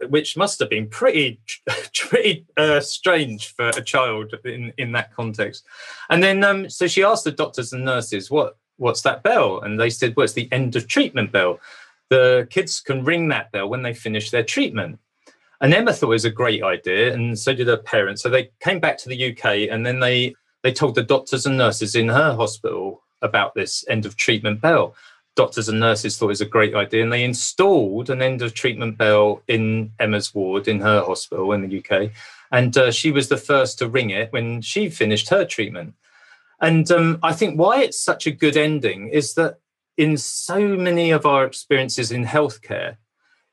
which 0.08 0.38
must 0.38 0.60
have 0.60 0.70
been 0.70 0.88
pretty 0.88 1.40
pretty 1.96 2.46
uh, 2.58 2.80
strange 2.80 3.54
for 3.54 3.70
a 3.70 3.82
child 3.82 4.34
in 4.46 4.74
in 4.78 4.92
that 4.94 5.14
context. 5.14 5.66
And 6.10 6.24
then 6.24 6.44
um, 6.44 6.70
so 6.70 6.88
she 6.88 7.04
asked 7.04 7.24
the 7.24 7.32
doctors 7.32 7.74
and 7.74 7.86
nurses, 7.86 8.32
"What 8.32 8.58
what's 8.78 9.02
that 9.02 9.24
bell?" 9.24 9.62
And 9.62 9.80
they 9.80 9.90
said, 9.90 10.16
"Well, 10.16 10.24
it's 10.24 10.34
the 10.34 10.52
end 10.52 10.76
of 10.76 10.88
treatment 10.88 11.32
bell. 11.32 11.60
The 12.10 12.48
kids 12.50 12.80
can 12.80 13.04
ring 13.04 13.28
that 13.28 13.52
bell 13.52 13.70
when 13.70 13.84
they 13.84 13.94
finish 13.94 14.32
their 14.32 14.44
treatment." 14.44 15.00
And 15.62 15.74
Emma 15.74 15.92
thought 15.92 16.08
it 16.08 16.10
was 16.10 16.26
a 16.26 16.30
great 16.30 16.64
idea, 16.64 17.14
and 17.14 17.38
so 17.38 17.54
did 17.54 17.68
her 17.68 17.78
parents. 17.78 18.22
So 18.22 18.30
they 18.30 18.50
came 18.62 18.80
back 18.80 18.98
to 19.00 19.10
the 19.10 19.32
UK, 19.32 19.70
and 19.70 19.86
then 19.86 20.00
they 20.00 20.36
they 20.64 20.72
told 20.72 20.96
the 20.96 21.04
doctors 21.04 21.46
and 21.46 21.58
nurses 21.58 21.96
in 21.96 22.08
her 22.08 22.36
hospital 22.36 23.04
about 23.22 23.54
this 23.54 23.84
end 23.90 24.06
of 24.06 24.16
treatment 24.16 24.62
bell 24.62 24.96
doctors 25.40 25.70
and 25.70 25.80
nurses 25.80 26.18
thought 26.18 26.26
it 26.26 26.40
was 26.40 26.42
a 26.42 26.46
great 26.46 26.76
idea, 26.76 27.02
and 27.02 27.14
they 27.14 27.24
installed 27.24 28.10
an 28.10 28.22
end 28.22 28.42
of 28.42 28.54
treatment 28.54 28.98
bell 28.98 29.42
in 29.48 29.90
Emma's 29.98 30.36
ward 30.36 30.68
in 30.68 30.82
her 30.82 31.02
hospital 31.02 31.54
in 31.54 31.62
the 31.62 31.80
UK. 31.80 32.12
And 32.52 32.78
uh, 32.78 32.92
she 32.92 33.10
was 33.10 33.30
the 33.30 33.38
first 33.38 33.80
to 33.80 33.88
ring 33.88 34.10
it 34.10 34.34
when 34.34 34.62
she 34.62 34.90
finished 34.90 35.30
her 35.30 35.46
treatment. 35.46 35.94
And 36.60 36.92
um, 36.92 37.20
I 37.24 37.32
think 37.32 37.58
why 37.58 37.84
it's 37.84 37.98
such 37.98 38.28
a 38.28 38.32
good 38.32 38.58
ending 38.58 39.08
is 39.08 39.36
that 39.36 39.60
in 39.96 40.18
so 40.18 40.60
many 40.60 41.12
of 41.12 41.26
our 41.26 41.46
experiences 41.46 42.12
in 42.12 42.26
healthcare, 42.26 42.98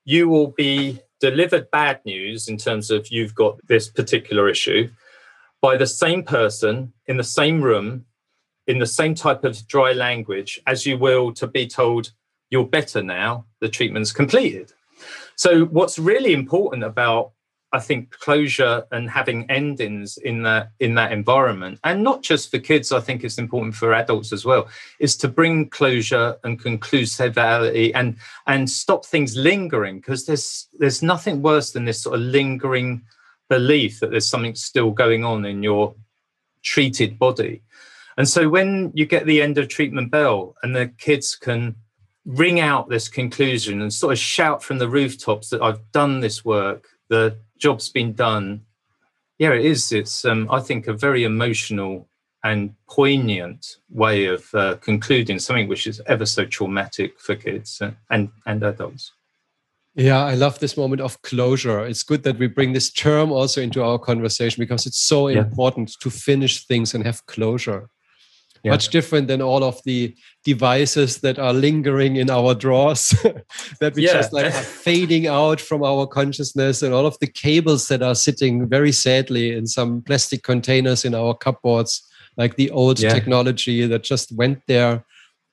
you 0.05 0.29
will 0.29 0.49
be 0.49 0.99
delivered 1.21 1.71
bad 1.71 2.01
news 2.05 2.49
in 2.49 2.57
terms 2.57 2.91
of 2.91 3.13
you've 3.13 3.37
got 3.37 3.65
this 3.69 3.89
particular 3.89 4.49
issue 4.49 4.91
by 5.63 5.77
the 5.77 5.87
same 5.87 6.25
person 6.25 6.93
in 7.07 7.17
the 7.17 7.31
same 7.39 7.63
room 7.63 8.07
in 8.67 8.79
the 8.79 8.87
same 8.87 9.15
type 9.15 9.45
of 9.45 9.67
dry 9.69 9.93
language 9.93 10.61
as 10.67 10.87
you 10.87 10.99
will 10.99 11.33
to 11.35 11.47
be 11.47 11.67
told 11.67 12.13
you're 12.51 12.67
better 12.67 13.03
now, 13.03 13.45
the 13.61 13.69
treatment's 13.69 14.13
completed. 14.13 14.73
So, 15.35 15.67
what's 15.67 15.99
really 15.99 16.33
important 16.33 16.85
about 16.85 17.33
I 17.73 17.81
think 17.81 18.11
closure 18.11 18.85
and 18.93 19.11
having 19.11 19.51
endings 19.51 20.17
in 20.19 20.45
that 20.45 20.71
in 20.79 20.95
that 20.95 21.13
environment, 21.13 21.81
and 21.83 22.03
not 22.03 22.23
just 22.23 22.51
for 22.51 22.59
kids. 22.59 22.93
I 22.93 23.01
think 23.01 23.25
it's 23.25 23.39
important 23.39 23.75
for 23.75 23.93
adults 23.93 24.33
as 24.33 24.45
well. 24.45 24.69
Is 25.01 25.17
to 25.19 25.29
bring 25.29 25.69
closure 25.69 26.39
and 26.45 26.63
conclusivity 26.63 27.91
and 27.95 28.17
and 28.47 28.71
stop 28.71 29.05
things 29.05 29.37
lingering 29.37 29.99
because 29.99 30.27
there's 30.27 30.69
there's 30.79 31.03
nothing 31.03 31.43
worse 31.43 31.73
than 31.73 31.85
this 31.85 32.03
sort 32.03 32.15
of 32.15 32.23
lingering 32.23 33.03
belief 33.51 34.01
that 34.01 34.11
there's 34.11 34.29
something 34.29 34.55
still 34.55 34.91
going 34.91 35.25
on 35.25 35.45
in 35.45 35.63
your 35.63 35.95
treated 36.63 37.19
body. 37.19 37.63
And 38.17 38.29
so 38.29 38.49
when 38.49 38.93
you 38.95 39.05
get 39.05 39.27
the 39.27 39.43
end 39.43 39.59
of 39.59 39.69
treatment 39.69 40.11
bell 40.11 40.55
and 40.63 40.75
the 40.75 40.89
kids 40.99 41.37
can 41.37 41.77
ring 42.25 42.61
out 42.61 42.89
this 42.89 43.09
conclusion 43.09 43.83
and 43.83 43.93
sort 43.93 44.13
of 44.13 44.19
shout 44.19 44.63
from 44.63 44.79
the 44.79 44.89
rooftops 44.89 45.51
that 45.51 45.63
I've 45.63 45.93
done 45.93 46.21
this 46.21 46.45
work, 46.45 46.89
the 47.09 47.37
job's 47.59 47.89
been 47.89 48.15
done. 48.15 48.63
Yeah, 49.39 49.53
it 49.53 49.65
is. 49.65 49.93
It's, 49.93 50.25
um, 50.25 50.49
I 50.51 50.61
think, 50.61 50.87
a 50.87 50.95
very 50.95 51.25
emotional 51.25 52.09
and 52.43 52.75
poignant 52.89 53.77
way 53.91 54.27
of 54.27 54.55
uh, 54.55 54.77
concluding 54.77 55.39
something 55.39 55.69
which 55.69 55.87
is 55.87 56.01
ever 56.07 56.25
so 56.25 56.45
traumatic 56.47 57.21
for 57.21 57.35
kids 57.35 57.81
and, 57.81 57.97
and, 58.11 58.31
and 58.47 58.63
adults. 58.63 59.13
Yeah, 59.95 60.25
I 60.25 60.35
love 60.35 60.59
this 60.59 60.77
moment 60.77 61.01
of 61.01 61.21
closure. 61.23 61.85
It's 61.87 62.03
good 62.03 62.23
that 62.25 62.39
we 62.39 62.49
bring 62.49 62.73
this 62.73 62.91
term 62.91 63.33
also 63.33 63.63
into 63.63 63.83
our 63.83 63.99
conversation 63.99 64.61
because 64.61 64.87
it's 64.87 65.01
so 65.01 65.29
yeah. 65.29 65.41
important 65.41 65.97
to 66.01 66.11
finish 66.11 66.67
things 66.67 66.95
and 66.95 67.05
have 67.05 67.25
closure 67.27 67.89
yeah. 68.63 68.71
much 68.71 68.89
different 68.89 69.29
than 69.29 69.43
all 69.43 69.65
of 69.65 69.83
the 69.85 70.15
devices 70.45 71.19
that 71.19 71.39
are 71.39 71.53
lingering 71.53 72.17
in 72.17 72.31
our 72.31 72.55
drawers 72.55 73.09
that 73.81 73.95
we 73.95 74.05
yeah. 74.05 74.13
just 74.13 74.33
like 74.33 74.47
are 74.47 74.51
fading 74.51 75.27
out 75.27 75.61
from 75.61 75.83
our 75.83 76.07
consciousness 76.07 76.83
and 76.83 76.95
all 76.95 77.07
of 77.07 77.19
the 77.19 77.27
cables 77.27 77.89
that 77.89 78.03
are 78.03 78.15
sitting 78.15 78.69
very 78.69 78.93
sadly 78.93 79.53
in 79.53 79.67
some 79.67 80.03
plastic 80.03 80.43
containers 80.43 81.05
in 81.05 81.15
our 81.15 81.35
cupboards 81.35 82.03
like 82.37 82.57
the 82.57 82.71
old 82.71 83.01
yeah. 83.01 83.09
technology 83.09 83.87
that 83.87 84.03
just 84.03 84.33
went 84.33 84.61
there 84.67 85.05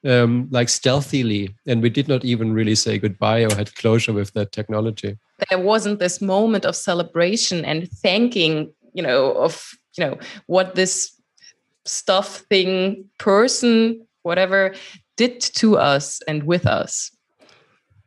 um, 0.06 0.48
like 0.52 0.68
stealthily 0.68 1.56
and 1.66 1.82
we 1.82 1.90
did 1.90 2.08
not 2.08 2.26
even 2.26 2.54
really 2.54 2.76
say 2.76 2.98
goodbye 2.98 3.42
or 3.42 3.56
had 3.56 3.74
closure 3.76 4.14
with 4.14 4.34
that 4.34 4.52
technology 4.52 5.18
there 5.50 5.60
wasn't 5.60 6.00
this 6.00 6.22
moment 6.22 6.66
of 6.66 6.76
celebration 6.76 7.64
and 7.64 7.90
thanking 7.90 8.74
you 8.94 9.02
know 9.02 9.34
of 9.34 9.72
you 9.98 10.06
know 10.06 10.18
what 10.48 10.76
this 10.76 11.14
stuff 11.86 12.38
thing 12.50 13.06
person 13.20 14.06
whatever 14.24 14.74
did 15.18 15.40
to 15.42 15.78
us 15.78 16.22
and 16.28 16.44
with 16.44 16.66
us. 16.66 17.12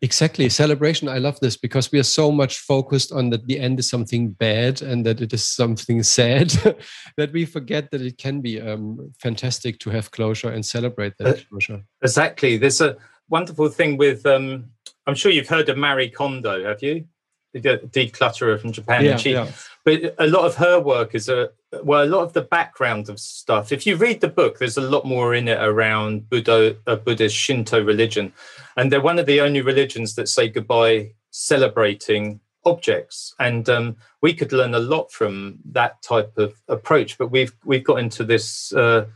Exactly. 0.02 0.48
Celebration 0.50 1.08
i 1.08 1.18
love 1.18 1.40
this 1.40 1.56
because 1.56 1.90
we 1.90 1.98
are 1.98 2.10
so 2.20 2.30
much 2.30 2.58
focused 2.58 3.12
on 3.12 3.30
that 3.30 3.46
the 3.46 3.58
end 3.58 3.78
is 3.78 3.88
something 3.88 4.28
bad 4.28 4.82
and 4.82 5.06
that 5.06 5.20
it 5.20 5.32
is 5.32 5.46
something 5.46 6.02
sad 6.18 6.50
that 7.16 7.32
we 7.32 7.44
forget 7.44 7.90
that 7.90 8.02
it 8.02 8.18
can 8.18 8.40
be 8.40 8.60
um, 8.60 9.12
fantastic 9.18 9.78
to 9.78 9.90
have 9.90 10.10
closure 10.10 10.50
and 10.50 10.64
celebrate 10.64 11.14
that 11.18 11.38
uh, 11.38 11.40
closure. 11.48 11.82
exactly. 12.02 12.58
There's 12.58 12.80
a 12.80 12.96
wonderful 13.28 13.68
thing 13.68 13.96
with 13.96 14.24
um, 14.26 14.66
i'm 15.06 15.14
sure 15.14 15.32
you've 15.32 15.48
heard 15.48 15.68
of 15.68 15.76
marie 15.76 16.10
kondo 16.10 16.64
have 16.64 16.82
you? 16.82 17.06
The 17.54 17.78
declutterer 17.78 18.60
from 18.60 18.72
japan. 18.72 19.04
Yeah, 19.04 19.16
she, 19.16 19.32
yeah. 19.32 19.50
But 19.86 20.16
a 20.18 20.26
lot 20.26 20.44
of 20.44 20.56
her 20.56 20.80
work 20.80 21.14
is 21.14 21.28
a 21.28 21.50
well, 21.84 22.02
a 22.04 22.10
lot 22.10 22.22
of 22.22 22.32
the 22.32 22.42
background 22.42 23.08
of 23.08 23.20
stuff. 23.20 23.70
If 23.70 23.86
you 23.86 23.94
read 23.94 24.20
the 24.20 24.28
book, 24.28 24.58
there's 24.58 24.76
a 24.76 24.80
lot 24.80 25.06
more 25.06 25.32
in 25.32 25.46
it 25.46 25.62
around 25.62 26.28
Buddha, 26.28 26.76
uh, 26.88 26.96
Buddhist 26.96 27.36
Shinto 27.36 27.84
religion, 27.84 28.32
and 28.76 28.90
they're 28.90 29.00
one 29.00 29.20
of 29.20 29.26
the 29.26 29.40
only 29.40 29.60
religions 29.60 30.16
that 30.16 30.28
say 30.28 30.48
goodbye 30.48 31.12
celebrating 31.30 32.40
objects. 32.64 33.32
And 33.38 33.68
um, 33.68 33.96
we 34.22 34.34
could 34.34 34.52
learn 34.52 34.74
a 34.74 34.80
lot 34.80 35.12
from 35.12 35.60
that 35.66 36.02
type 36.02 36.36
of 36.36 36.60
approach. 36.66 37.16
But 37.16 37.30
we've 37.30 37.54
we've 37.64 37.84
got 37.84 38.00
into 38.00 38.24
this 38.24 38.72
uh, 38.72 39.06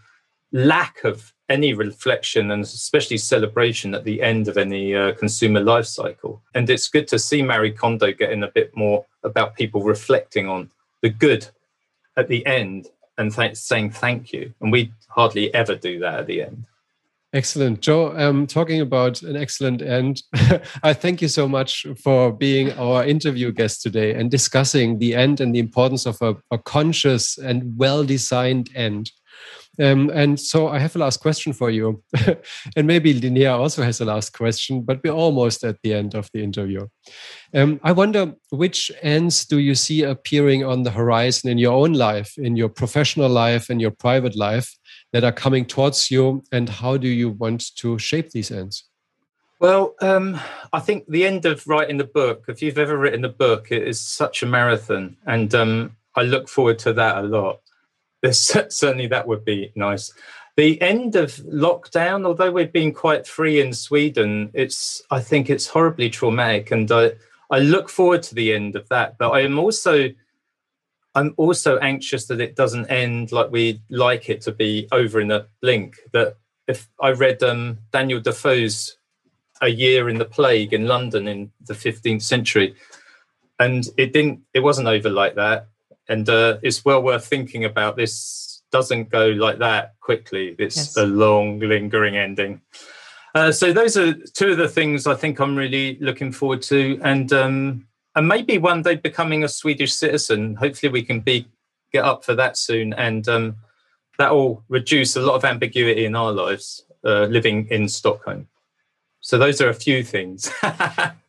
lack 0.53 1.03
of 1.03 1.35
any 1.49 1.75
reflection 1.75 2.53
and 2.53 2.63
especially 2.63 3.19
celebration 3.19 3.93
at 3.93 4.05
the 4.05 4.23
end 4.23 4.47
of 4.47 4.57
any 4.57 4.95
uh, 4.95 5.15
consumer 5.15 5.59
life 5.59 5.87
cycle. 5.87 6.45
And 6.55 6.71
it's 6.71 6.87
good 6.87 7.09
to 7.09 7.19
see 7.19 7.43
Marie 7.43 7.73
Kondo 7.73 8.13
getting 8.13 8.45
a 8.45 8.53
bit 8.55 8.71
more 8.77 9.05
about 9.23 9.57
people 9.57 9.83
reflecting 9.83 10.49
on 10.49 10.71
the 11.03 11.11
good 11.11 11.49
at 12.17 12.29
the 12.29 12.45
end 12.47 12.89
and 13.19 13.35
th- 13.35 13.57
saying 13.57 13.91
thank 13.91 14.33
you. 14.33 14.53
And 14.61 14.73
we 14.73 14.93
hardly 15.09 15.53
ever 15.55 15.75
do 15.75 15.99
that 16.01 16.21
at 16.21 16.27
the 16.27 16.43
end. 16.43 16.67
Excellent. 17.33 17.81
Joe, 17.81 18.13
um, 18.17 18.49
talking 18.49 18.81
about 18.81 19.23
an 19.23 19.37
excellent 19.37 19.83
end, 19.83 20.23
I 20.83 20.93
thank 20.93 21.23
you 21.23 21.29
so 21.29 21.47
much 21.47 21.87
for 22.03 22.33
being 22.33 22.73
our 22.73 23.05
interview 23.05 23.53
guest 23.53 23.83
today 23.83 24.15
and 24.15 24.31
discussing 24.31 24.99
the 24.99 25.15
end 25.15 25.41
and 25.41 25.55
the 25.55 25.61
importance 25.61 26.07
of 26.07 26.21
a, 26.21 26.35
a 26.51 26.59
conscious 26.59 27.39
and 27.39 27.79
well 27.79 28.03
designed 28.03 28.71
end. 28.75 29.13
Um, 29.79 30.11
and 30.11 30.39
so 30.39 30.69
I 30.69 30.79
have 30.79 30.97
a 30.97 30.99
last 30.99 31.21
question 31.21 31.53
for 31.53 31.71
you. 31.71 32.03
and 32.77 32.87
maybe 32.87 33.19
Linnea 33.19 33.59
also 33.59 33.83
has 33.83 34.01
a 34.01 34.05
last 34.05 34.33
question, 34.33 34.83
but 34.83 35.01
we're 35.03 35.13
almost 35.13 35.65
at 35.65 35.77
the 35.83 35.95
end 35.95 36.15
of 36.15 36.29
the 36.35 36.43
interview. 36.43 36.87
Um, 37.55 37.81
I 37.83 37.93
wonder 37.93 38.35
which 38.51 38.91
ends 39.01 39.47
do 39.47 39.59
you 39.59 39.75
see 39.75 40.03
appearing 40.03 40.65
on 40.65 40.83
the 40.83 40.91
horizon 40.91 41.51
in 41.51 41.59
your 41.59 41.73
own 41.73 41.93
life, 41.93 42.37
in 42.37 42.57
your 42.57 42.69
professional 42.69 43.29
life, 43.29 43.71
and 43.71 43.81
your 43.81 43.93
private 43.93 44.37
life 44.37 44.77
that 45.13 45.25
are 45.25 45.33
coming 45.33 45.65
towards 45.65 46.11
you, 46.11 46.43
and 46.53 46.69
how 46.69 46.97
do 46.97 47.09
you 47.09 47.31
want 47.31 47.75
to 47.77 47.99
shape 47.99 48.31
these 48.31 48.51
ends? 48.51 48.85
Well, 49.61 49.95
um, 50.01 50.41
I 50.73 50.81
think 50.81 51.05
the 51.07 51.27
end 51.27 51.45
of 51.45 51.67
writing 51.67 51.99
the 51.99 52.05
book, 52.05 52.45
if 52.49 52.63
you've 52.63 52.79
ever 52.79 52.97
written 52.97 53.25
a 53.25 53.29
book, 53.29 53.71
it 53.71 53.87
is 53.87 54.01
such 54.01 54.43
a 54.43 54.47
marathon. 54.47 55.17
And 55.27 55.55
um, 55.55 55.97
I 56.17 56.23
look 56.23 56.49
forward 56.49 56.79
to 56.81 56.95
that 56.95 57.19
a 57.19 57.27
lot 57.27 57.61
certainly 58.31 59.07
that 59.09 59.27
would 59.27 59.45
be 59.45 59.73
nice. 59.75 60.13
The 60.57 60.81
end 60.83 61.17
of 61.17 61.37
lockdown, 61.37 62.27
although 62.27 62.51
we've 62.51 62.73
been 62.73 62.93
quite 62.93 63.27
free 63.27 63.61
in 63.61 63.73
Sweden, 63.73 64.51
it's 64.53 65.03
I 65.11 65.21
think 65.21 65.49
it's 65.49 65.67
horribly 65.67 66.11
traumatic, 66.11 66.71
and 66.71 66.91
I 66.93 67.13
I 67.51 67.61
look 67.61 67.89
forward 67.89 68.23
to 68.25 68.35
the 68.35 68.53
end 68.53 68.77
of 68.77 68.89
that. 68.89 69.17
But 69.17 69.31
I 69.31 69.41
am 69.41 69.59
also 69.59 70.11
I'm 71.15 71.35
also 71.37 71.79
anxious 71.79 72.27
that 72.27 72.41
it 72.41 72.57
doesn't 72.57 72.91
end 72.91 73.33
like 73.33 73.51
we 73.51 73.81
like 73.89 74.29
it 74.29 74.43
to 74.43 74.53
be 74.53 74.87
over 74.93 75.21
in 75.21 75.31
a 75.31 75.47
blink. 75.63 75.97
That 76.13 76.37
if 76.67 76.89
I 77.01 77.11
read 77.13 77.43
um, 77.43 77.79
Daniel 77.91 78.21
Defoe's 78.21 78.99
A 79.63 79.69
Year 79.69 80.11
in 80.11 80.19
the 80.19 80.25
Plague 80.25 80.75
in 80.75 80.87
London 80.87 81.27
in 81.27 81.51
the 81.67 81.75
15th 81.75 82.23
century, 82.23 82.75
and 83.59 83.89
it 83.97 84.13
didn't, 84.13 84.41
it 84.53 84.61
wasn't 84.61 84.89
over 84.89 85.09
like 85.09 85.37
that 85.37 85.70
and 86.11 86.29
uh, 86.29 86.59
it's 86.63 86.85
well 86.85 87.03
worth 87.03 87.25
thinking 87.25 87.65
about. 87.65 87.97
This 87.97 88.63
doesn't 88.71 89.11
go 89.11 89.29
like 89.29 89.59
that 89.59 89.95
quickly. 90.01 90.55
It's 90.59 90.77
yes. 90.77 90.97
a 90.97 91.07
long, 91.07 91.61
lingering 91.61 92.17
ending. 92.17 92.61
Uh, 93.35 93.53
so 93.53 93.73
those 93.73 93.97
are 93.97 94.13
two 94.13 94.51
of 94.51 94.59
the 94.59 94.69
things 94.69 95.07
I 95.07 95.15
think 95.15 95.39
I'm 95.39 95.57
really 95.57 95.97
looking 96.01 96.33
forward 96.33 96.63
to, 96.63 97.01
and 97.03 97.33
um, 97.33 97.87
and 98.17 98.27
maybe 98.27 98.59
one 98.59 98.83
day 98.83 98.97
becoming 98.97 99.45
a 99.45 99.49
Swedish 99.49 99.93
citizen. 99.93 100.57
Hopefully, 100.57 100.93
we 100.93 101.03
can 101.03 101.21
be 101.21 101.47
get 101.93 102.05
up 102.05 102.25
for 102.25 102.35
that 102.35 102.57
soon, 102.57 102.93
and 102.95 103.29
um, 103.29 103.57
that 104.19 104.35
will 104.35 104.65
reduce 104.69 105.17
a 105.17 105.21
lot 105.21 105.37
of 105.37 105.45
ambiguity 105.45 106.05
in 106.05 106.17
our 106.17 106.33
lives 106.33 106.85
uh, 107.05 107.25
living 107.25 107.69
in 107.71 107.89
Stockholm. 107.89 108.49
So 109.21 109.39
those 109.39 109.61
are 109.61 109.69
a 109.69 109.75
few 109.75 110.03
things. 110.03 110.51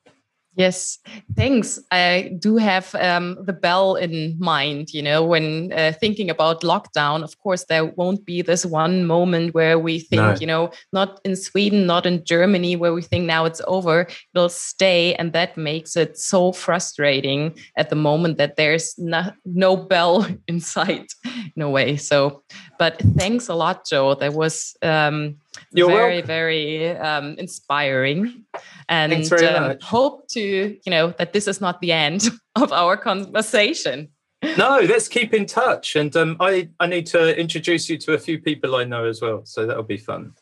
Yes, 0.56 1.00
thanks. 1.36 1.80
I 1.92 2.36
do 2.40 2.58
have 2.58 2.94
um, 2.96 3.38
the 3.46 3.54
bell 3.54 3.96
in 3.96 4.36
mind. 4.38 4.94
You 4.94 5.02
know, 5.02 5.24
when 5.24 5.72
uh, 5.72 5.94
thinking 5.98 6.30
about 6.30 6.62
lockdown, 6.62 7.24
of 7.24 7.40
course, 7.40 7.66
there 7.66 7.86
won't 7.86 8.26
be 8.26 8.42
this 8.42 8.66
one 8.66 9.06
moment 9.06 9.54
where 9.54 9.80
we 9.80 10.00
think, 10.00 10.22
no. 10.22 10.36
you 10.36 10.46
know, 10.46 10.72
not 10.92 11.22
in 11.24 11.38
Sweden, 11.38 11.86
not 11.86 12.06
in 12.06 12.26
Germany, 12.26 12.76
where 12.76 12.94
we 12.94 13.02
think 13.02 13.26
now 13.26 13.46
it's 13.46 13.62
over. 13.66 14.08
It'll 14.36 14.50
stay. 14.50 15.16
And 15.16 15.32
that 15.32 15.56
makes 15.56 15.96
it 15.96 16.18
so 16.18 16.52
frustrating 16.52 17.58
at 17.78 17.90
the 17.90 17.96
moment 17.96 18.38
that 18.38 18.58
there's 18.58 18.94
no, 18.98 19.32
no 19.46 19.78
bell 19.78 20.28
in 20.50 20.60
sight 20.60 21.14
in 21.56 21.62
a 21.62 21.70
way. 21.70 21.96
So, 21.96 22.44
but 22.78 23.00
thanks 23.18 23.48
a 23.48 23.56
lot, 23.56 23.88
Joe. 23.88 24.16
That 24.16 24.34
was 24.34 24.76
um, 24.82 25.38
You're 25.72 25.88
very, 25.88 26.14
welcome. 26.16 26.28
very 26.28 26.98
um, 26.98 27.36
inspiring. 27.38 28.46
And 28.90 29.32
um, 29.34 29.78
hope 29.82 30.28
to 30.30 30.42
you 30.42 30.90
know 30.90 31.14
that 31.18 31.34
this 31.34 31.48
is 31.48 31.62
not 31.62 31.82
the 31.82 31.92
end 31.92 32.30
of 32.56 32.72
our 32.72 32.98
conversation. 32.98 34.10
No 34.58 34.80
let's 34.80 35.08
keep 35.08 35.34
in 35.34 35.46
touch. 35.46 35.96
And 35.96 36.16
um, 36.16 36.38
i 36.40 36.70
i 36.80 36.88
need 36.88 37.06
to 37.08 37.40
introduce 37.40 37.90
you 37.90 37.98
to 38.00 38.14
a 38.14 38.18
few 38.18 38.40
people 38.40 38.76
i 38.76 38.84
know 38.84 39.06
as 39.06 39.22
well. 39.22 39.42
So 39.46 39.66
that'll 39.66 39.84
be 39.84 39.98
fun. 39.98 40.34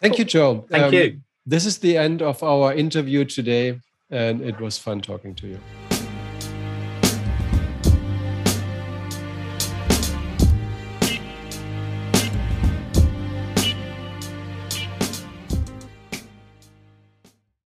Thank 0.00 0.14
cool. 0.14 0.18
you 0.18 0.24
joe 0.24 0.66
thank 0.70 0.84
um, 0.84 0.94
you. 0.94 1.20
this 1.46 1.66
is 1.66 1.78
the 1.78 1.96
end 1.96 2.22
of 2.22 2.42
our 2.42 2.72
interview 2.72 3.24
today. 3.24 3.80
And 4.10 4.40
it 4.40 4.58
was 4.58 4.78
fun 4.78 5.02
talking 5.02 5.34
to 5.34 5.46
you 5.46 5.60